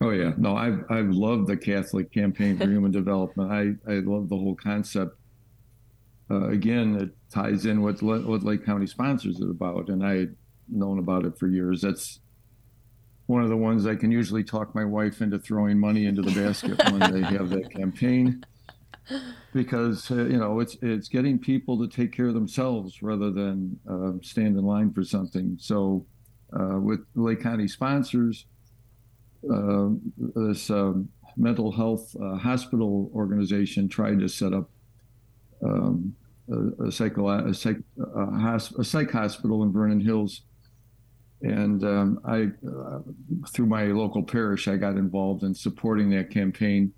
[0.00, 3.50] Oh yeah, no, I've I've loved the Catholic Campaign for Human Development.
[3.50, 5.16] I I love the whole concept.
[6.30, 10.36] Uh, again, it ties in with what Lake County sponsors is about, and I had
[10.68, 11.82] known about it for years.
[11.82, 12.20] That's
[13.26, 16.32] one of the ones I can usually talk my wife into throwing money into the
[16.32, 18.44] basket when they have that campaign
[19.52, 23.78] because uh, you know it's it's getting people to take care of themselves rather than
[23.88, 25.56] uh, stand in line for something.
[25.60, 26.06] So
[26.58, 28.46] uh, with Lake County sponsors,
[29.52, 29.88] uh,
[30.18, 34.70] this um, mental health uh, hospital organization tried to set up
[35.64, 36.14] um,
[36.50, 37.78] a, a, psycho, a, psych,
[38.16, 40.42] a, a psych hospital in Vernon Hills.
[41.42, 43.00] And um, I, uh,
[43.48, 46.92] through my local parish, I got involved in supporting that campaign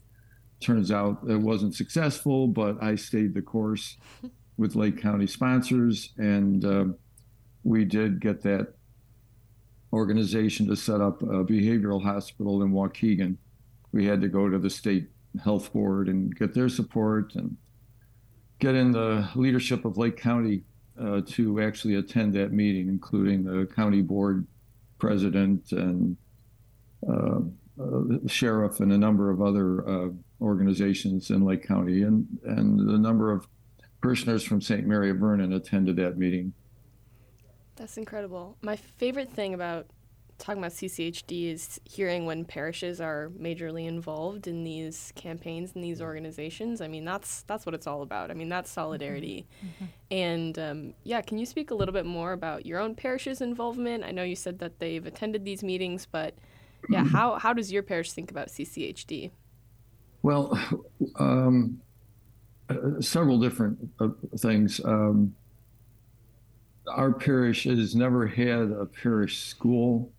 [0.61, 3.97] turns out it wasn't successful, but I stayed the course
[4.57, 6.85] with Lake County sponsors, and uh,
[7.63, 8.75] we did get that
[9.93, 13.37] organization to set up a behavioral hospital in Waukegan.
[13.93, 15.09] We had to go to the state
[15.43, 17.57] health board and get their support and
[18.59, 20.63] get in the leadership of Lake County
[21.01, 24.47] uh, to actually attend that meeting, including the county board
[24.99, 26.17] president and
[27.09, 27.41] uh,
[27.81, 30.09] uh, sheriff and a number of other uh,
[30.41, 33.47] organizations in Lake County, and and the number of
[34.01, 34.87] parishioners from St.
[34.87, 36.53] Mary of Vernon attended that meeting.
[37.77, 38.57] That's incredible.
[38.63, 39.87] My favorite thing about
[40.39, 46.01] talking about CCHD is hearing when parishes are majorly involved in these campaigns and these
[46.01, 46.81] organizations.
[46.81, 48.31] I mean, that's that's what it's all about.
[48.31, 49.47] I mean, that's solidarity.
[49.65, 49.85] Mm-hmm.
[50.11, 54.05] And um, yeah, can you speak a little bit more about your own parish's involvement?
[54.05, 56.35] I know you said that they've attended these meetings, but
[56.91, 59.31] yeah, how how does your parish think about CCHD?
[60.27, 60.59] Well,
[61.21, 61.81] um,
[62.69, 64.09] uh, several different uh,
[64.39, 64.81] things.
[64.85, 65.37] Um,
[66.89, 70.11] our parish has never had a parish school,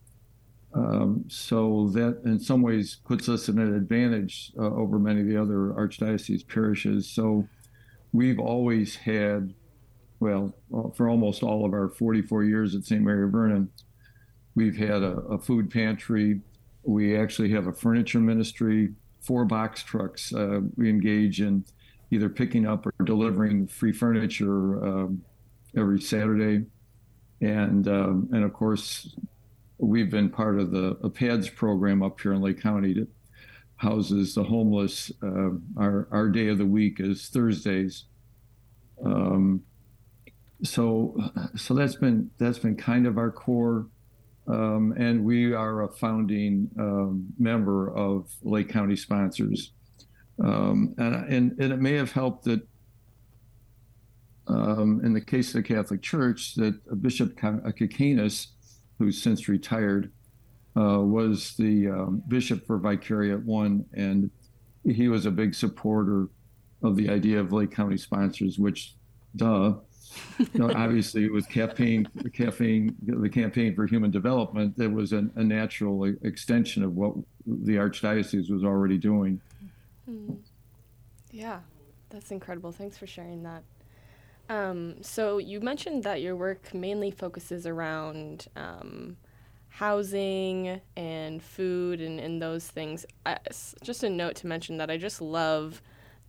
[0.73, 5.27] um, so that in some ways puts us in an advantage uh, over many of
[5.27, 7.09] the other archdiocese parishes.
[7.09, 7.45] So
[8.13, 9.53] we've always had,
[10.21, 13.01] well, uh, for almost all of our 44 years at St.
[13.01, 13.69] Mary Vernon,
[14.55, 16.39] we've had a, a food pantry.
[16.83, 20.33] We actually have a furniture ministry four box trucks.
[20.33, 21.65] Uh, we engage in
[22.11, 25.21] either picking up or delivering free furniture um,
[25.75, 26.65] every Saturday,
[27.41, 29.15] and um, and of course,
[29.77, 33.07] we've been part of the PADS program up here in Lake County that
[33.75, 35.11] houses the homeless.
[35.21, 38.05] Uh, our our day of the week is Thursdays.
[39.03, 39.63] Um,
[40.63, 41.15] so
[41.55, 43.87] so that's been that's been kind of our core
[44.47, 49.71] um, and we are a founding um, member of Lake County sponsors.
[50.43, 52.61] Um, and, and, and, it may have helped that
[54.47, 58.47] um, in the case of the Catholic Church, that Bishop Kicanas,
[58.99, 60.11] who's since retired,
[60.77, 64.29] uh, was the um, bishop for Vicariate One, and
[64.85, 66.29] he was a big supporter
[66.83, 68.93] of the idea of Lake County sponsors, which,
[69.35, 69.73] duh,
[70.53, 76.03] know, obviously with campaign, campaign, the campaign for human development, that was an, a natural
[76.23, 77.13] extension of what
[77.45, 79.41] the archdiocese was already doing.
[80.09, 80.37] Mm.
[81.31, 81.59] Yeah,
[82.09, 82.71] that's incredible.
[82.71, 83.63] Thanks for sharing that.
[84.49, 89.17] Um, so you mentioned that your work mainly focuses around um,
[89.69, 93.05] housing and food and, and those things.
[93.25, 93.37] I,
[93.83, 95.81] just a note to mention that I just love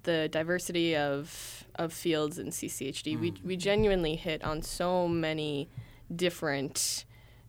[0.03, 3.17] the diversity of of fields in CCHD.
[3.17, 3.21] Mm.
[3.21, 5.69] We we genuinely hit on so many
[6.15, 7.05] different.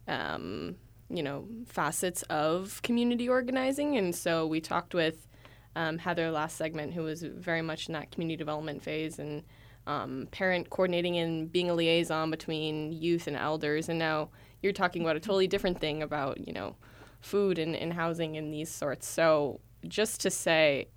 [0.07, 0.77] Um,
[1.11, 5.27] you know facets of community organizing and so we talked with
[5.75, 9.43] um, heather last segment who was very much in that community development phase and
[9.87, 13.89] um, parent coordinating and being a liaison between youth and elders.
[13.89, 14.29] And now
[14.61, 16.75] you're talking about a totally different thing about, you know,
[17.21, 19.07] food and, and housing and these sorts.
[19.07, 20.87] So just to say,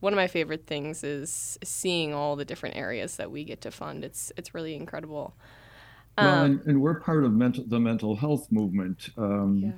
[0.00, 3.70] one of my favorite things is seeing all the different areas that we get to
[3.70, 4.04] fund.
[4.04, 5.34] It's it's really incredible.
[6.16, 9.10] well, um, and, and, we're part of mental, the mental health movement.
[9.16, 9.72] Um, yeah.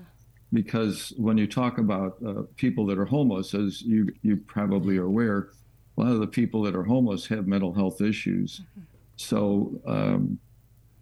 [0.52, 5.04] Because when you talk about uh, people that are homeless, as you you probably are
[5.04, 5.50] aware,
[5.96, 8.60] a lot of the people that are homeless have mental health issues.
[8.60, 8.80] Mm-hmm.
[9.16, 10.38] So, um,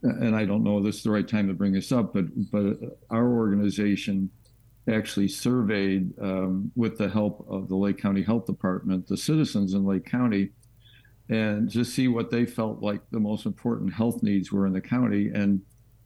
[0.03, 2.27] and I don't know if this is the right time to bring this up, but
[2.51, 4.31] but our organization
[4.89, 9.85] actually surveyed um, with the help of the Lake County Health Department the citizens in
[9.85, 10.51] Lake County
[11.29, 14.81] and to see what they felt like the most important health needs were in the
[14.81, 15.31] county.
[15.35, 15.61] And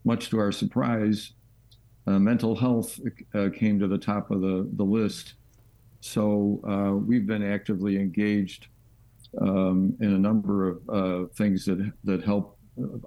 [0.04, 1.32] much to our surprise,
[2.06, 2.98] uh, mental health
[3.34, 5.34] uh, came to the top of the, the list.
[6.00, 8.66] So uh, we've been actively engaged
[9.40, 12.58] um, in a number of uh, things that that help.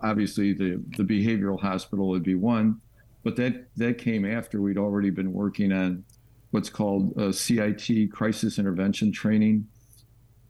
[0.01, 2.79] Obviously, the the behavioral hospital would be one,
[3.25, 6.05] but that that came after we'd already been working on
[6.51, 9.67] what's called uh, CIT crisis intervention training.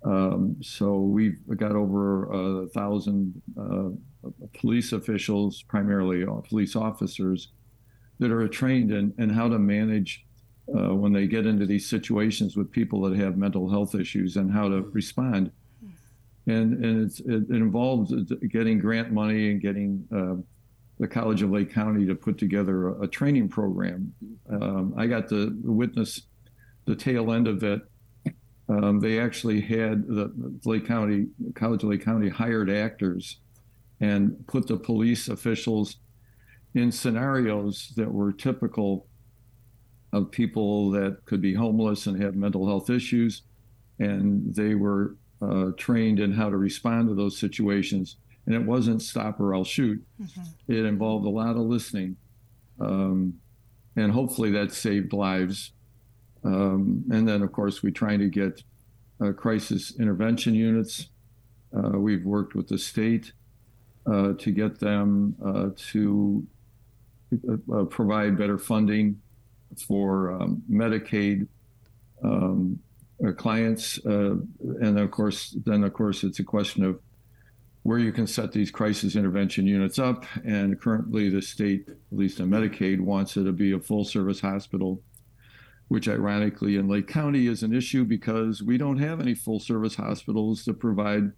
[0.03, 2.31] Um, so we've got over
[2.63, 3.89] a thousand uh,
[4.59, 7.47] police officials, primarily police officers,
[8.19, 10.25] that are trained in, in how to manage
[10.69, 14.51] uh, when they get into these situations with people that have mental health issues and
[14.51, 15.49] how to respond
[16.47, 18.13] and and it, it involves
[18.49, 20.35] getting grant money and getting uh,
[20.99, 24.13] the College of Lake County to put together a, a training program.
[24.49, 26.21] Um, I got to witness
[26.85, 27.81] the tail end of it.
[28.67, 30.31] Um, they actually had the
[30.65, 33.39] Lake County College of Lake County hired actors
[33.99, 35.97] and put the police officials
[36.73, 39.07] in scenarios that were typical
[40.13, 43.43] of people that could be homeless and have mental health issues,
[43.99, 48.17] and they were uh, trained in how to respond to those situations.
[48.45, 50.03] And it wasn't stop or I'll shoot.
[50.21, 50.71] Mm-hmm.
[50.71, 52.17] It involved a lot of listening.
[52.79, 53.39] Um,
[53.95, 55.71] and hopefully that saved lives.
[56.43, 58.63] Um, and then, of course, we're trying to get
[59.23, 61.09] uh, crisis intervention units.
[61.75, 63.31] Uh, we've worked with the state
[64.05, 66.45] uh, to get them uh, to
[67.73, 69.19] uh, provide better funding
[69.87, 71.47] for um, Medicaid
[72.23, 72.79] um,
[73.25, 73.99] uh, clients.
[74.05, 74.35] Uh,
[74.81, 76.99] and of course, then of course, it's a question of
[77.85, 80.25] where you can set these crisis intervention units up.
[80.43, 84.41] And currently, the state, at least in Medicaid, wants it to be a full service
[84.41, 85.03] hospital,
[85.87, 89.93] which ironically in Lake County is an issue because we don't have any full service
[89.93, 91.31] hospitals to provide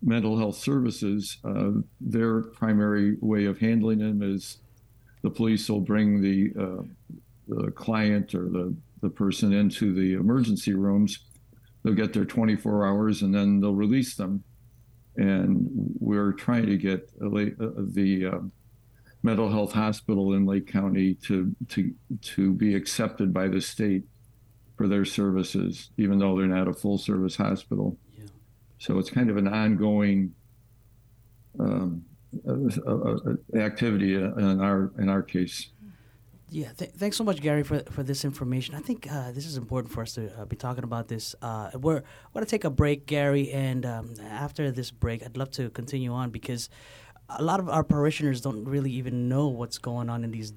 [0.00, 1.36] mental health services.
[1.44, 4.58] Uh, their primary way of handling them is
[5.22, 6.82] the police will bring the, uh,
[7.46, 11.20] the client or the the person into the emergency rooms.
[11.82, 14.44] They'll get their 24 hours and then they'll release them.
[15.18, 18.38] And we're trying to get the uh,
[19.22, 21.92] mental health hospital in Lake County to to
[22.22, 24.04] to be accepted by the state
[24.76, 27.98] for their services, even though they're not a full service hospital.
[28.16, 28.26] Yeah.
[28.78, 30.34] So it's kind of an ongoing
[31.58, 32.04] um,
[32.46, 32.52] uh,
[32.92, 35.70] uh, activity in our in our case.
[36.50, 38.74] Yeah, th- thanks so much, Gary, for, for this information.
[38.74, 41.34] I think uh, this is important for us to uh, be talking about this.
[41.42, 45.50] Uh, we're going to take a break, Gary, and um, after this break, I'd love
[45.52, 46.70] to continue on because
[47.28, 50.54] a lot of our parishioners don't really even know what's going on in these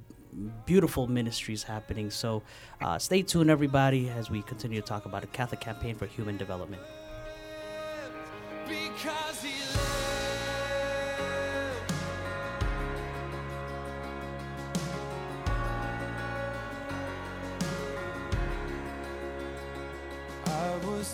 [0.66, 2.10] beautiful ministries happening.
[2.10, 2.42] So
[2.80, 6.38] uh, stay tuned, everybody, as we continue to talk about a Catholic campaign for human
[6.38, 6.82] development.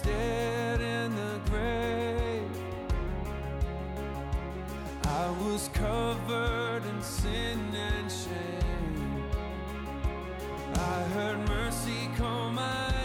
[0.01, 2.57] Dead in the grave.
[5.03, 9.23] I was covered in sin and shame.
[10.75, 12.96] I heard mercy call my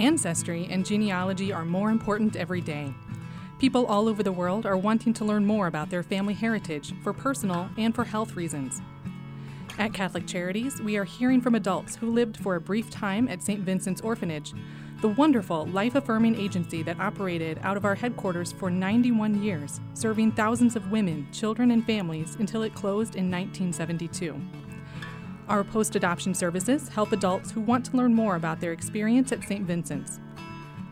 [0.00, 2.94] Ancestry and genealogy are more important every day.
[3.58, 7.12] People all over the world are wanting to learn more about their family heritage for
[7.12, 8.80] personal and for health reasons.
[9.78, 13.42] At Catholic Charities, we are hearing from adults who lived for a brief time at
[13.42, 13.60] St.
[13.60, 14.54] Vincent's Orphanage,
[15.02, 20.32] the wonderful life affirming agency that operated out of our headquarters for 91 years, serving
[20.32, 24.34] thousands of women, children, and families until it closed in 1972.
[25.50, 29.42] Our post adoption services help adults who want to learn more about their experience at
[29.42, 29.66] St.
[29.66, 30.20] Vincent's.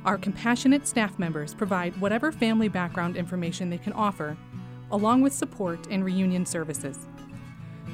[0.04, 4.36] Our compassionate staff members provide whatever family background information they can offer,
[4.90, 7.06] along with support and reunion services.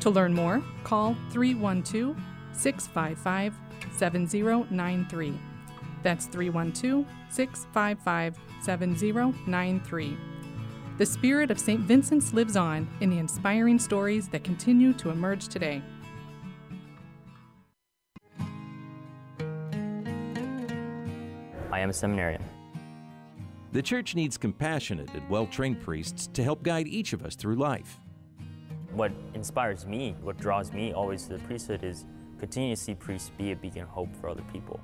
[0.00, 2.16] To learn more, call 312
[2.52, 3.54] 655
[3.92, 5.38] 7093.
[6.02, 10.16] That's 312 655 7093.
[10.96, 11.80] The spirit of St.
[11.80, 15.82] Vincent's lives on in the inspiring stories that continue to emerge today.
[21.74, 22.40] I am a seminarian.
[23.72, 27.56] The church needs compassionate and well trained priests to help guide each of us through
[27.56, 27.98] life.
[28.92, 32.06] What inspires me, what draws me always to the priesthood is
[32.38, 34.80] continue to see priests be a beacon of hope for other people.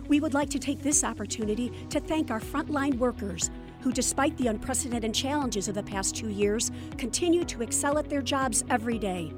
[0.10, 3.50] We would like to take this opportunity to thank our frontline workers
[3.82, 8.22] who, despite the unprecedented challenges of the past two years, continue to excel at their
[8.22, 9.34] jobs every day.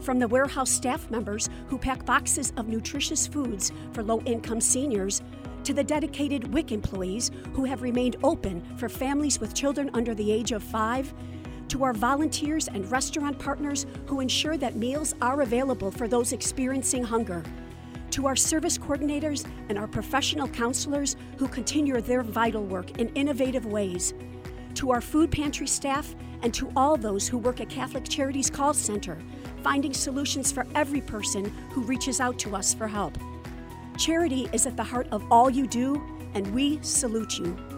[0.00, 5.22] From the warehouse staff members who pack boxes of nutritious foods for low income seniors,
[5.64, 10.32] to the dedicated WIC employees who have remained open for families with children under the
[10.32, 11.14] age of five,
[11.68, 17.02] to our volunteers and restaurant partners who ensure that meals are available for those experiencing
[17.02, 17.42] hunger,
[18.12, 23.66] to our service coordinators and our professional counselors who continue their vital work in innovative
[23.66, 24.14] ways,
[24.74, 28.74] to our food pantry staff, and to all those who work at Catholic Charities Call
[28.74, 29.18] Center,
[29.62, 33.16] finding solutions for every person who reaches out to us for help.
[33.96, 36.02] Charity is at the heart of all you do,
[36.34, 37.71] and we salute you.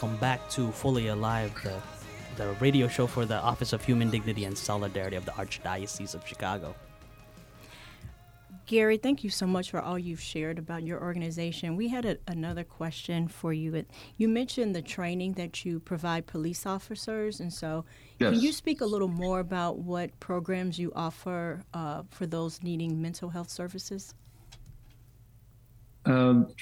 [0.00, 1.74] Welcome back to Fully Alive, the,
[2.36, 6.24] the radio show for the Office of Human Dignity and Solidarity of the Archdiocese of
[6.24, 6.72] Chicago.
[8.66, 11.74] Gary, thank you so much for all you've shared about your organization.
[11.74, 13.84] We had a, another question for you.
[14.18, 17.84] You mentioned the training that you provide police officers, and so
[18.20, 18.34] Yes.
[18.34, 23.02] can you speak a little more about what programs you offer uh, for those needing
[23.02, 24.14] mental health services?
[26.04, 26.54] Um,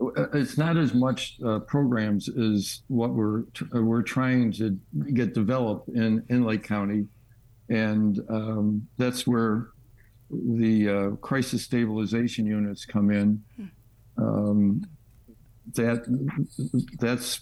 [0.00, 4.78] it's not as much uh, programs as what we're tr- we're trying to
[5.12, 7.06] get developed in in Lake County,
[7.68, 9.68] and um, that's where
[10.30, 13.42] the uh, crisis stabilization units come in.
[14.16, 14.84] Um,
[15.74, 16.04] that
[16.98, 17.40] that's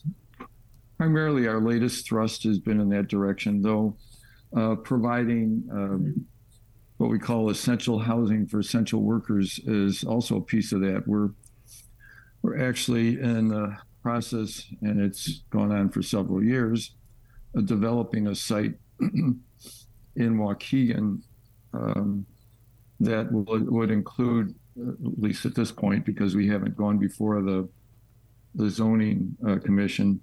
[0.98, 3.96] primarily our latest thrust has been in that direction, though
[4.57, 6.26] uh, providing um,
[6.98, 11.03] what we call essential housing for essential workers is also a piece of that.
[11.07, 11.30] We're
[12.43, 16.95] we're actually in the process, and it's gone on for several years,
[17.55, 19.40] of developing a site in
[20.16, 21.20] Waukegan
[21.72, 22.26] um,
[23.01, 27.68] that would, would include, at least at this point, because we haven't gone before the
[28.55, 30.20] the zoning uh, commission,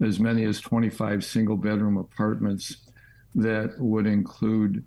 [0.00, 2.88] as many as 25 single bedroom apartments
[3.34, 4.84] that would include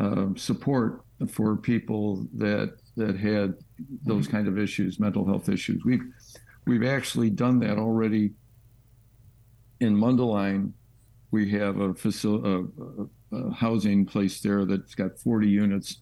[0.00, 3.54] uh, support for people that that had
[4.04, 5.82] those kind of issues, mental health issues.
[5.84, 6.04] We've
[6.66, 8.32] we've actually done that already
[9.80, 10.72] in Mundelein.
[11.30, 12.68] We have a, facility,
[13.32, 16.00] a, a, housing place there that's got 40 units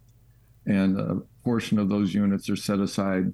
[0.66, 3.32] and a portion of those units are set aside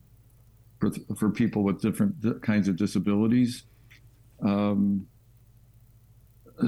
[0.81, 3.65] for, for people with different kinds of disabilities.
[4.43, 5.07] Um,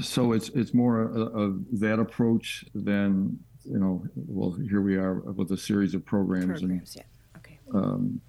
[0.01, 4.03] so it's it's more of, of that approach than you know.
[4.15, 7.10] Well, here we are with a series of programs, Programs, and yeah.
[7.73, 7.85] Okay.
[7.85, 8.21] um,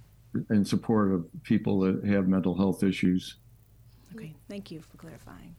[0.50, 3.36] in support of people that have mental health issues.
[4.14, 4.34] Okay.
[4.48, 5.56] Thank you for clarifying.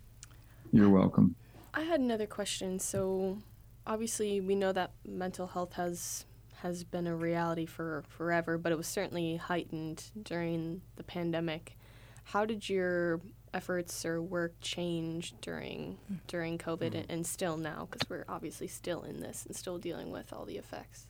[0.71, 1.35] You're welcome.
[1.73, 2.79] I had another question.
[2.79, 3.37] So,
[3.85, 6.25] obviously, we know that mental health has
[6.55, 11.77] has been a reality for forever, but it was certainly heightened during the pandemic.
[12.23, 13.19] How did your
[13.53, 17.87] efforts or work change during during COVID and, and still now?
[17.89, 21.07] Because we're obviously still in this and still dealing with all the effects.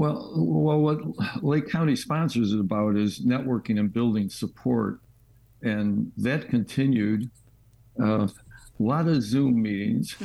[0.00, 5.00] Well, well, what Lake County sponsors is about is networking and building support,
[5.60, 7.30] and that continued.
[8.02, 8.30] Uh, a
[8.78, 10.16] lot of Zoom meetings,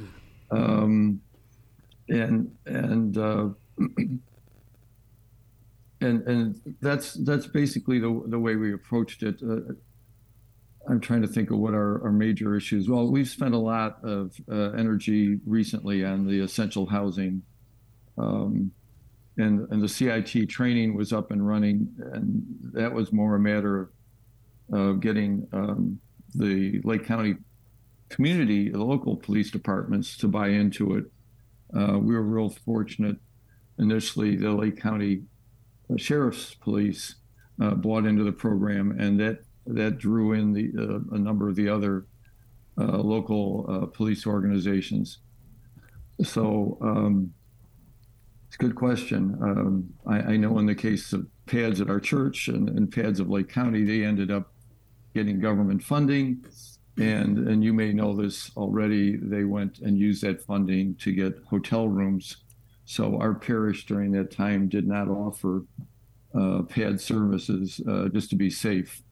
[0.50, 1.22] um,
[2.10, 3.48] and and uh,
[6.02, 9.36] and and that's that's basically the the way we approached it.
[9.42, 9.72] Uh,
[10.86, 12.90] I'm trying to think of what our, our major issues.
[12.90, 17.40] Well, we've spent a lot of uh, energy recently on the essential housing.
[18.18, 18.70] Um,
[19.36, 23.80] and and the CIT training was up and running, and that was more a matter
[23.80, 23.88] of
[24.72, 25.98] of getting um,
[26.34, 27.36] the Lake County
[28.08, 31.04] community, the local police departments, to buy into it.
[31.76, 33.16] Uh, we were real fortunate.
[33.78, 35.22] Initially, the Lake County
[35.96, 37.16] Sheriff's Police
[37.60, 41.56] uh, bought into the program, and that that drew in the uh, a number of
[41.56, 42.06] the other
[42.78, 45.18] uh, local uh, police organizations.
[46.22, 46.78] So.
[46.80, 47.34] Um,
[48.54, 49.36] it's a good question.
[49.42, 53.18] Um, I, I, know in the case of pads at our church and, and, pads
[53.18, 54.52] of Lake County, they ended up
[55.12, 56.44] getting government funding.
[56.96, 61.42] And, and you may know this already, they went and used that funding to get
[61.50, 62.36] hotel rooms.
[62.84, 65.64] So our parish during that time did not offer
[66.32, 69.02] uh, pad services uh, just to be safe.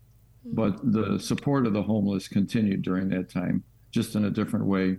[0.45, 4.99] But the support of the homeless continued during that time, just in a different way.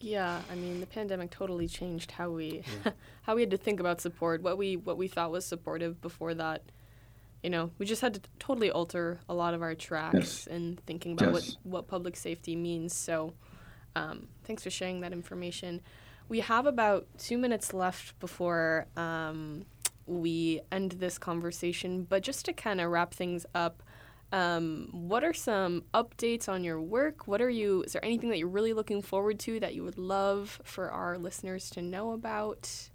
[0.00, 2.92] Yeah, I mean the pandemic totally changed how we yeah.
[3.22, 4.42] how we had to think about support.
[4.42, 6.62] What we what we thought was supportive before that,
[7.42, 10.46] you know, we just had to totally alter a lot of our tracks yes.
[10.46, 11.32] and thinking about yes.
[11.32, 12.94] what what public safety means.
[12.94, 13.34] So,
[13.96, 15.80] um, thanks for sharing that information.
[16.28, 19.64] We have about two minutes left before um,
[20.06, 23.82] we end this conversation, but just to kind of wrap things up.
[24.30, 27.26] Um, what are some updates on your work?
[27.26, 27.82] What are you?
[27.82, 31.16] Is there anything that you're really looking forward to that you would love for our
[31.16, 32.90] listeners to know about?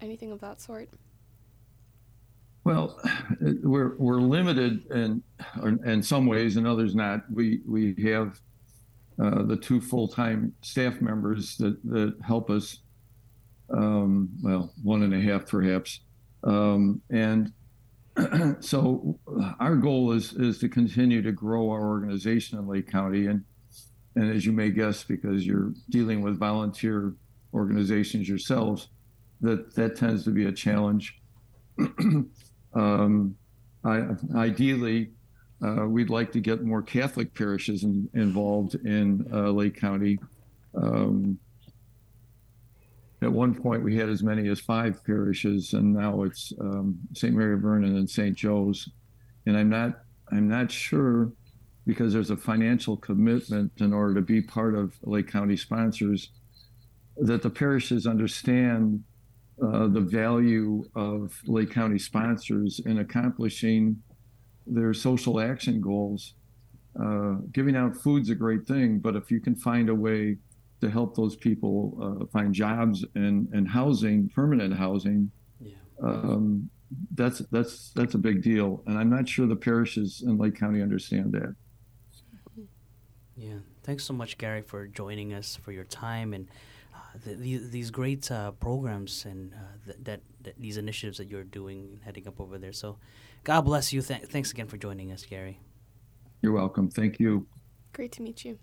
[0.00, 0.88] Anything of that sort?
[2.64, 2.98] Well,
[3.62, 5.22] we're we're limited in
[5.84, 7.30] in some ways, and others not.
[7.30, 8.40] We we have
[9.22, 12.78] uh, the two full time staff members that that help us.
[13.70, 16.00] Um, well, one and a half perhaps,
[16.42, 17.52] um, and
[18.60, 19.18] so
[19.58, 23.44] our goal is is to continue to grow our organization in Lake County, and
[24.14, 27.14] and as you may guess, because you're dealing with volunteer
[27.52, 28.88] organizations yourselves,
[29.40, 31.20] that that tends to be a challenge.
[32.74, 33.36] um,
[33.84, 34.02] I,
[34.36, 35.10] ideally,
[35.64, 40.18] uh, we'd like to get more Catholic parishes in, involved in uh, Lake County.
[40.74, 41.38] Um,
[43.24, 47.34] at one point, we had as many as five parishes, and now it's um, St.
[47.34, 48.36] Mary Vernon and St.
[48.36, 48.90] Joe's.
[49.46, 50.00] And I'm not,
[50.30, 51.32] I'm not sure
[51.86, 56.30] because there's a financial commitment in order to be part of Lake County sponsors
[57.16, 59.02] that the parishes understand
[59.62, 63.96] uh, the value of Lake County sponsors in accomplishing
[64.66, 66.34] their social action goals.
[67.00, 70.36] Uh, giving out food's a great thing, but if you can find a way
[70.80, 75.74] to help those people uh, find jobs and, and housing, permanent housing, yeah.
[76.02, 76.68] um,
[77.14, 78.82] that's that's that's a big deal.
[78.86, 81.54] And I'm not sure the parishes in Lake County understand that.
[83.36, 83.58] Yeah.
[83.82, 86.48] Thanks so much, Gary, for joining us, for your time, and
[86.94, 91.28] uh, the, the, these great uh, programs and uh, th- that, that, these initiatives that
[91.28, 92.72] you're doing, heading up over there.
[92.72, 92.98] So,
[93.42, 94.00] God bless you.
[94.00, 95.60] Th- thanks again for joining us, Gary.
[96.40, 96.88] You're welcome.
[96.88, 97.46] Thank you.
[97.92, 98.58] Great to meet you.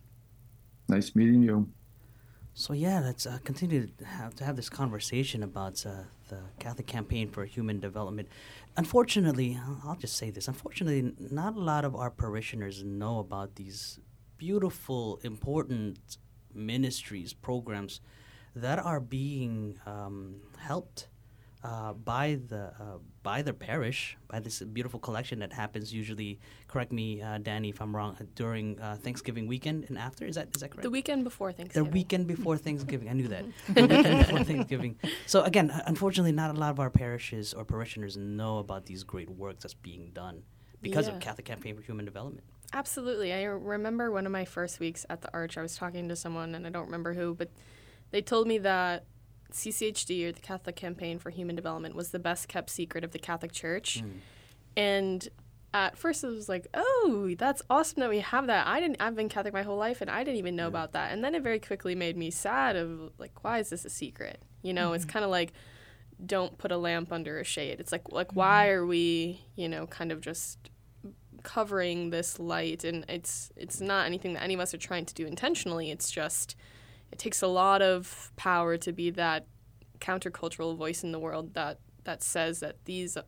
[0.87, 1.69] Nice meeting you.
[2.53, 6.85] So yeah, let's uh, continue to have, to have this conversation about uh, the Catholic
[6.85, 8.27] Campaign for Human Development.
[8.75, 10.47] Unfortunately, I'll just say this.
[10.47, 13.99] Unfortunately, not a lot of our parishioners know about these
[14.37, 16.17] beautiful, important
[16.53, 18.01] ministries, programs
[18.53, 21.07] that are being um, helped
[21.63, 26.39] uh, by the uh, by their parish, by this beautiful collection that happens usually.
[26.67, 28.17] Correct me, uh, Danny, if I'm wrong.
[28.35, 30.83] During uh, Thanksgiving weekend and after, is that is that correct?
[30.83, 31.85] The weekend before Thanksgiving.
[31.89, 33.09] The weekend before Thanksgiving.
[33.09, 33.45] I knew that.
[33.73, 34.95] The weekend before Thanksgiving.
[35.27, 39.29] So again, unfortunately, not a lot of our parishes or parishioners know about these great
[39.29, 40.43] works that's being done
[40.81, 41.13] because Yeah.
[41.15, 42.43] of Catholic Campaign for Human Development.
[42.73, 43.33] Absolutely.
[43.33, 46.55] I remember one of my first weeks at the Arch, I was talking to someone,
[46.55, 47.49] and I don't remember who, but
[48.11, 49.03] they told me that
[49.51, 53.19] CCHD, or the Catholic Campaign for Human Development, was the best kept secret of the
[53.19, 54.03] Catholic Church.
[54.77, 55.27] And
[55.73, 58.67] at first, it was like, oh, that's awesome that we have that.
[58.67, 58.97] I didn't.
[58.99, 61.11] I've been Catholic my whole life, and I didn't even know about that.
[61.13, 62.75] And then it very quickly made me sad.
[62.75, 64.41] Of like, why is this a secret?
[64.61, 65.09] You know, it's Mhm.
[65.09, 65.53] kind of like,
[66.25, 67.79] don't put a lamp under a shade.
[67.79, 70.69] It's like, like why are we, you know, kind of just
[71.43, 72.83] covering this light?
[72.83, 75.89] And it's it's not anything that any of us are trying to do intentionally.
[75.89, 76.55] It's just,
[77.11, 79.45] it takes a lot of power to be that
[79.99, 83.21] countercultural voice in the world that that says that these uh,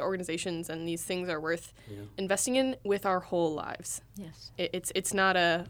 [0.00, 2.02] organizations and these things are worth Yeah.
[2.18, 4.02] investing in with our whole lives.
[4.16, 4.52] Yes.
[4.58, 5.66] It, it's it's not a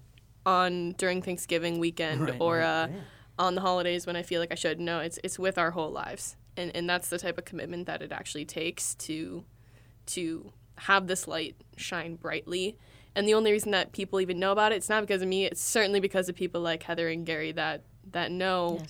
[0.47, 3.01] on during Thanksgiving weekend Right, or right, a yeah.
[3.39, 4.79] on the holidays when I feel like I should.
[4.81, 6.37] No, it's it's with our whole lives.
[6.57, 9.45] And and that's the type of commitment that it actually takes to
[10.07, 12.77] to have this light shine brightly.
[13.17, 15.45] And the only reason that people even know about it, it's not because of me,
[15.45, 18.83] it's certainly because of people like Heather and Gary that that know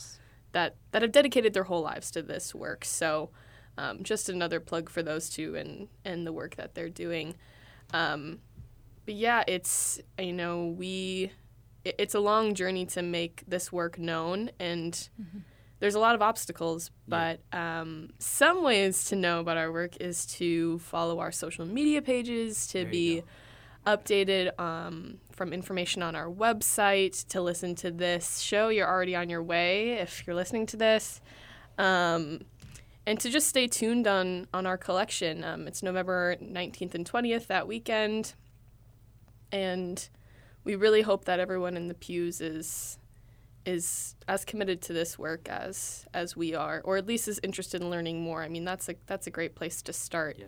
[0.53, 2.85] that that have dedicated their whole lives to this work.
[2.85, 3.31] So
[3.77, 7.35] um, just another plug for those two and and the work that they're doing.
[7.93, 8.39] Um,
[9.05, 11.31] but yeah, it's you know we
[11.85, 15.09] it, it's a long journey to make this work known and.
[15.81, 20.25] There's a lot of obstacles, but um, some ways to know about our work is
[20.39, 23.23] to follow our social media pages, to be
[23.87, 28.69] updated um, from information on our website, to listen to this show.
[28.69, 31.21] You're already on your way if you're listening to this.
[31.79, 32.41] Um,
[33.07, 35.45] and to just stay tuned on, on our collection.
[35.45, 38.35] Um, it's November 19th and 20th that weekend.
[39.53, 40.09] And
[40.65, 42.99] we really hope that everyone in the pews is
[43.67, 47.81] is as committed to this work as as we are, or at least is interested
[47.81, 48.43] in learning more.
[48.43, 50.39] I mean, that's a that's a great place to start.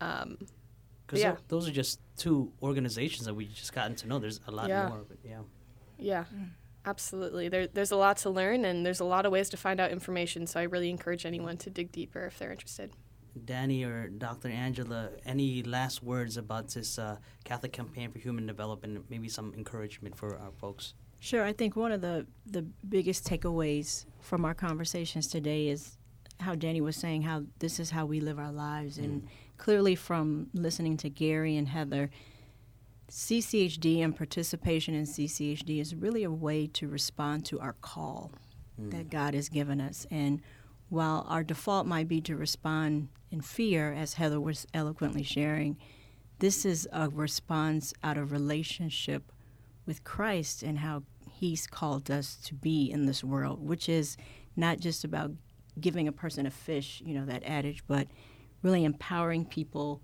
[0.00, 0.48] Um, but
[1.10, 4.20] Because yeah, those are just two organizations that we've just gotten to know.
[4.20, 4.88] There's a lot Yeah.
[4.88, 5.40] more, but yeah.
[5.98, 6.24] yeah,
[6.86, 7.48] absolutely.
[7.48, 9.90] There, there's a lot to learn, and there's a lot of ways to find out
[9.90, 10.46] information.
[10.46, 12.92] So I really encourage anyone to dig deeper if they're interested.
[13.44, 14.48] Danny or Dr.
[14.48, 19.04] Angela, any last words about this uh, Catholic Campaign for Human Development?
[19.10, 20.94] Maybe some encouragement for our folks.
[21.18, 21.44] Sure.
[21.44, 25.96] I think one of the, the biggest takeaways from our conversations today is
[26.40, 28.96] how Danny was saying how this is how we live our lives.
[28.98, 29.28] And
[29.60, 32.10] clearly, from listening to Gary and Heather,
[33.10, 38.32] CCHD and participation in CCHD is really a way to respond to our call
[38.78, 39.10] that mm.
[39.10, 40.06] God has given us.
[40.10, 40.40] And
[40.88, 45.76] while our default might be to respond in fear, as Heather was eloquently sharing,
[46.38, 49.30] this is a response out of relationship
[49.84, 54.16] with Christ and how He's called us to be in this world, which is
[54.56, 55.32] not just about
[55.78, 58.08] giving a person a fish, you know, that adage, but
[58.62, 60.02] really empowering people,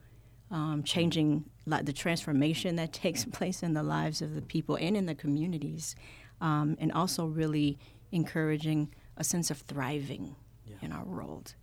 [0.50, 4.96] um, changing li- the transformation that takes place in the lives of the people and
[4.96, 5.94] in the communities,
[6.40, 7.78] um, and also really
[8.12, 10.36] encouraging a sense of thriving
[10.82, 11.54] in our world.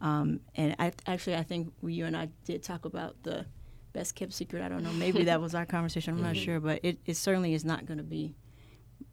[0.00, 3.46] Um, and I, actually, I think we, you and I did talk about the
[3.92, 4.62] best kept secret.
[4.62, 4.92] I don't know.
[4.92, 6.14] Maybe that was our conversation.
[6.14, 6.44] I'm not Mhm.
[6.44, 8.34] sure, but it, it certainly is not going to be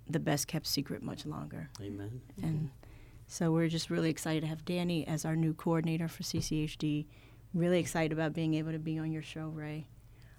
[0.10, 1.70] the best kept secret much longer.
[1.82, 2.22] Amen.
[2.42, 2.72] And
[3.28, 7.06] so we're just really excited to have Danny as our new coordinator for CCHD.
[7.54, 9.88] Really excited about being able to be on your show, Ray.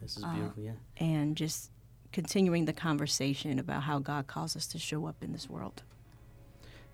[0.00, 0.72] This is Uh, beautiful, yeah.
[0.96, 1.70] And just
[2.12, 5.82] continuing the conversation about how God calls us to show up in this world.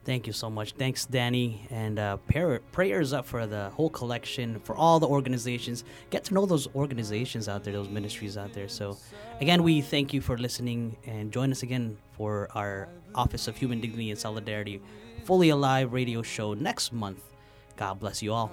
[0.05, 0.73] Thank you so much.
[0.73, 1.67] Thanks, Danny.
[1.69, 5.85] And uh, prayer, prayers up for the whole collection, for all the organizations.
[6.11, 8.69] Get to know those organizations out there, those ministries out there.
[8.69, 8.99] So,
[9.41, 13.81] again, we thank you for listening and join us again for our Office of Human
[13.81, 14.81] Dignity and Solidarity
[15.25, 17.23] Fully Alive radio show next month.
[17.77, 18.53] God bless you all.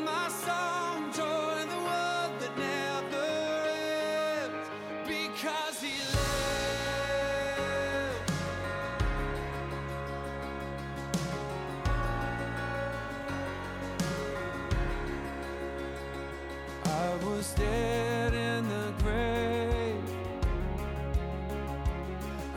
[17.41, 20.09] was dead in the grave.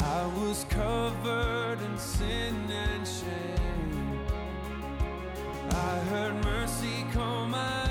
[0.01, 4.21] I was covered in sin and shame.
[5.71, 7.84] I heard mercy call my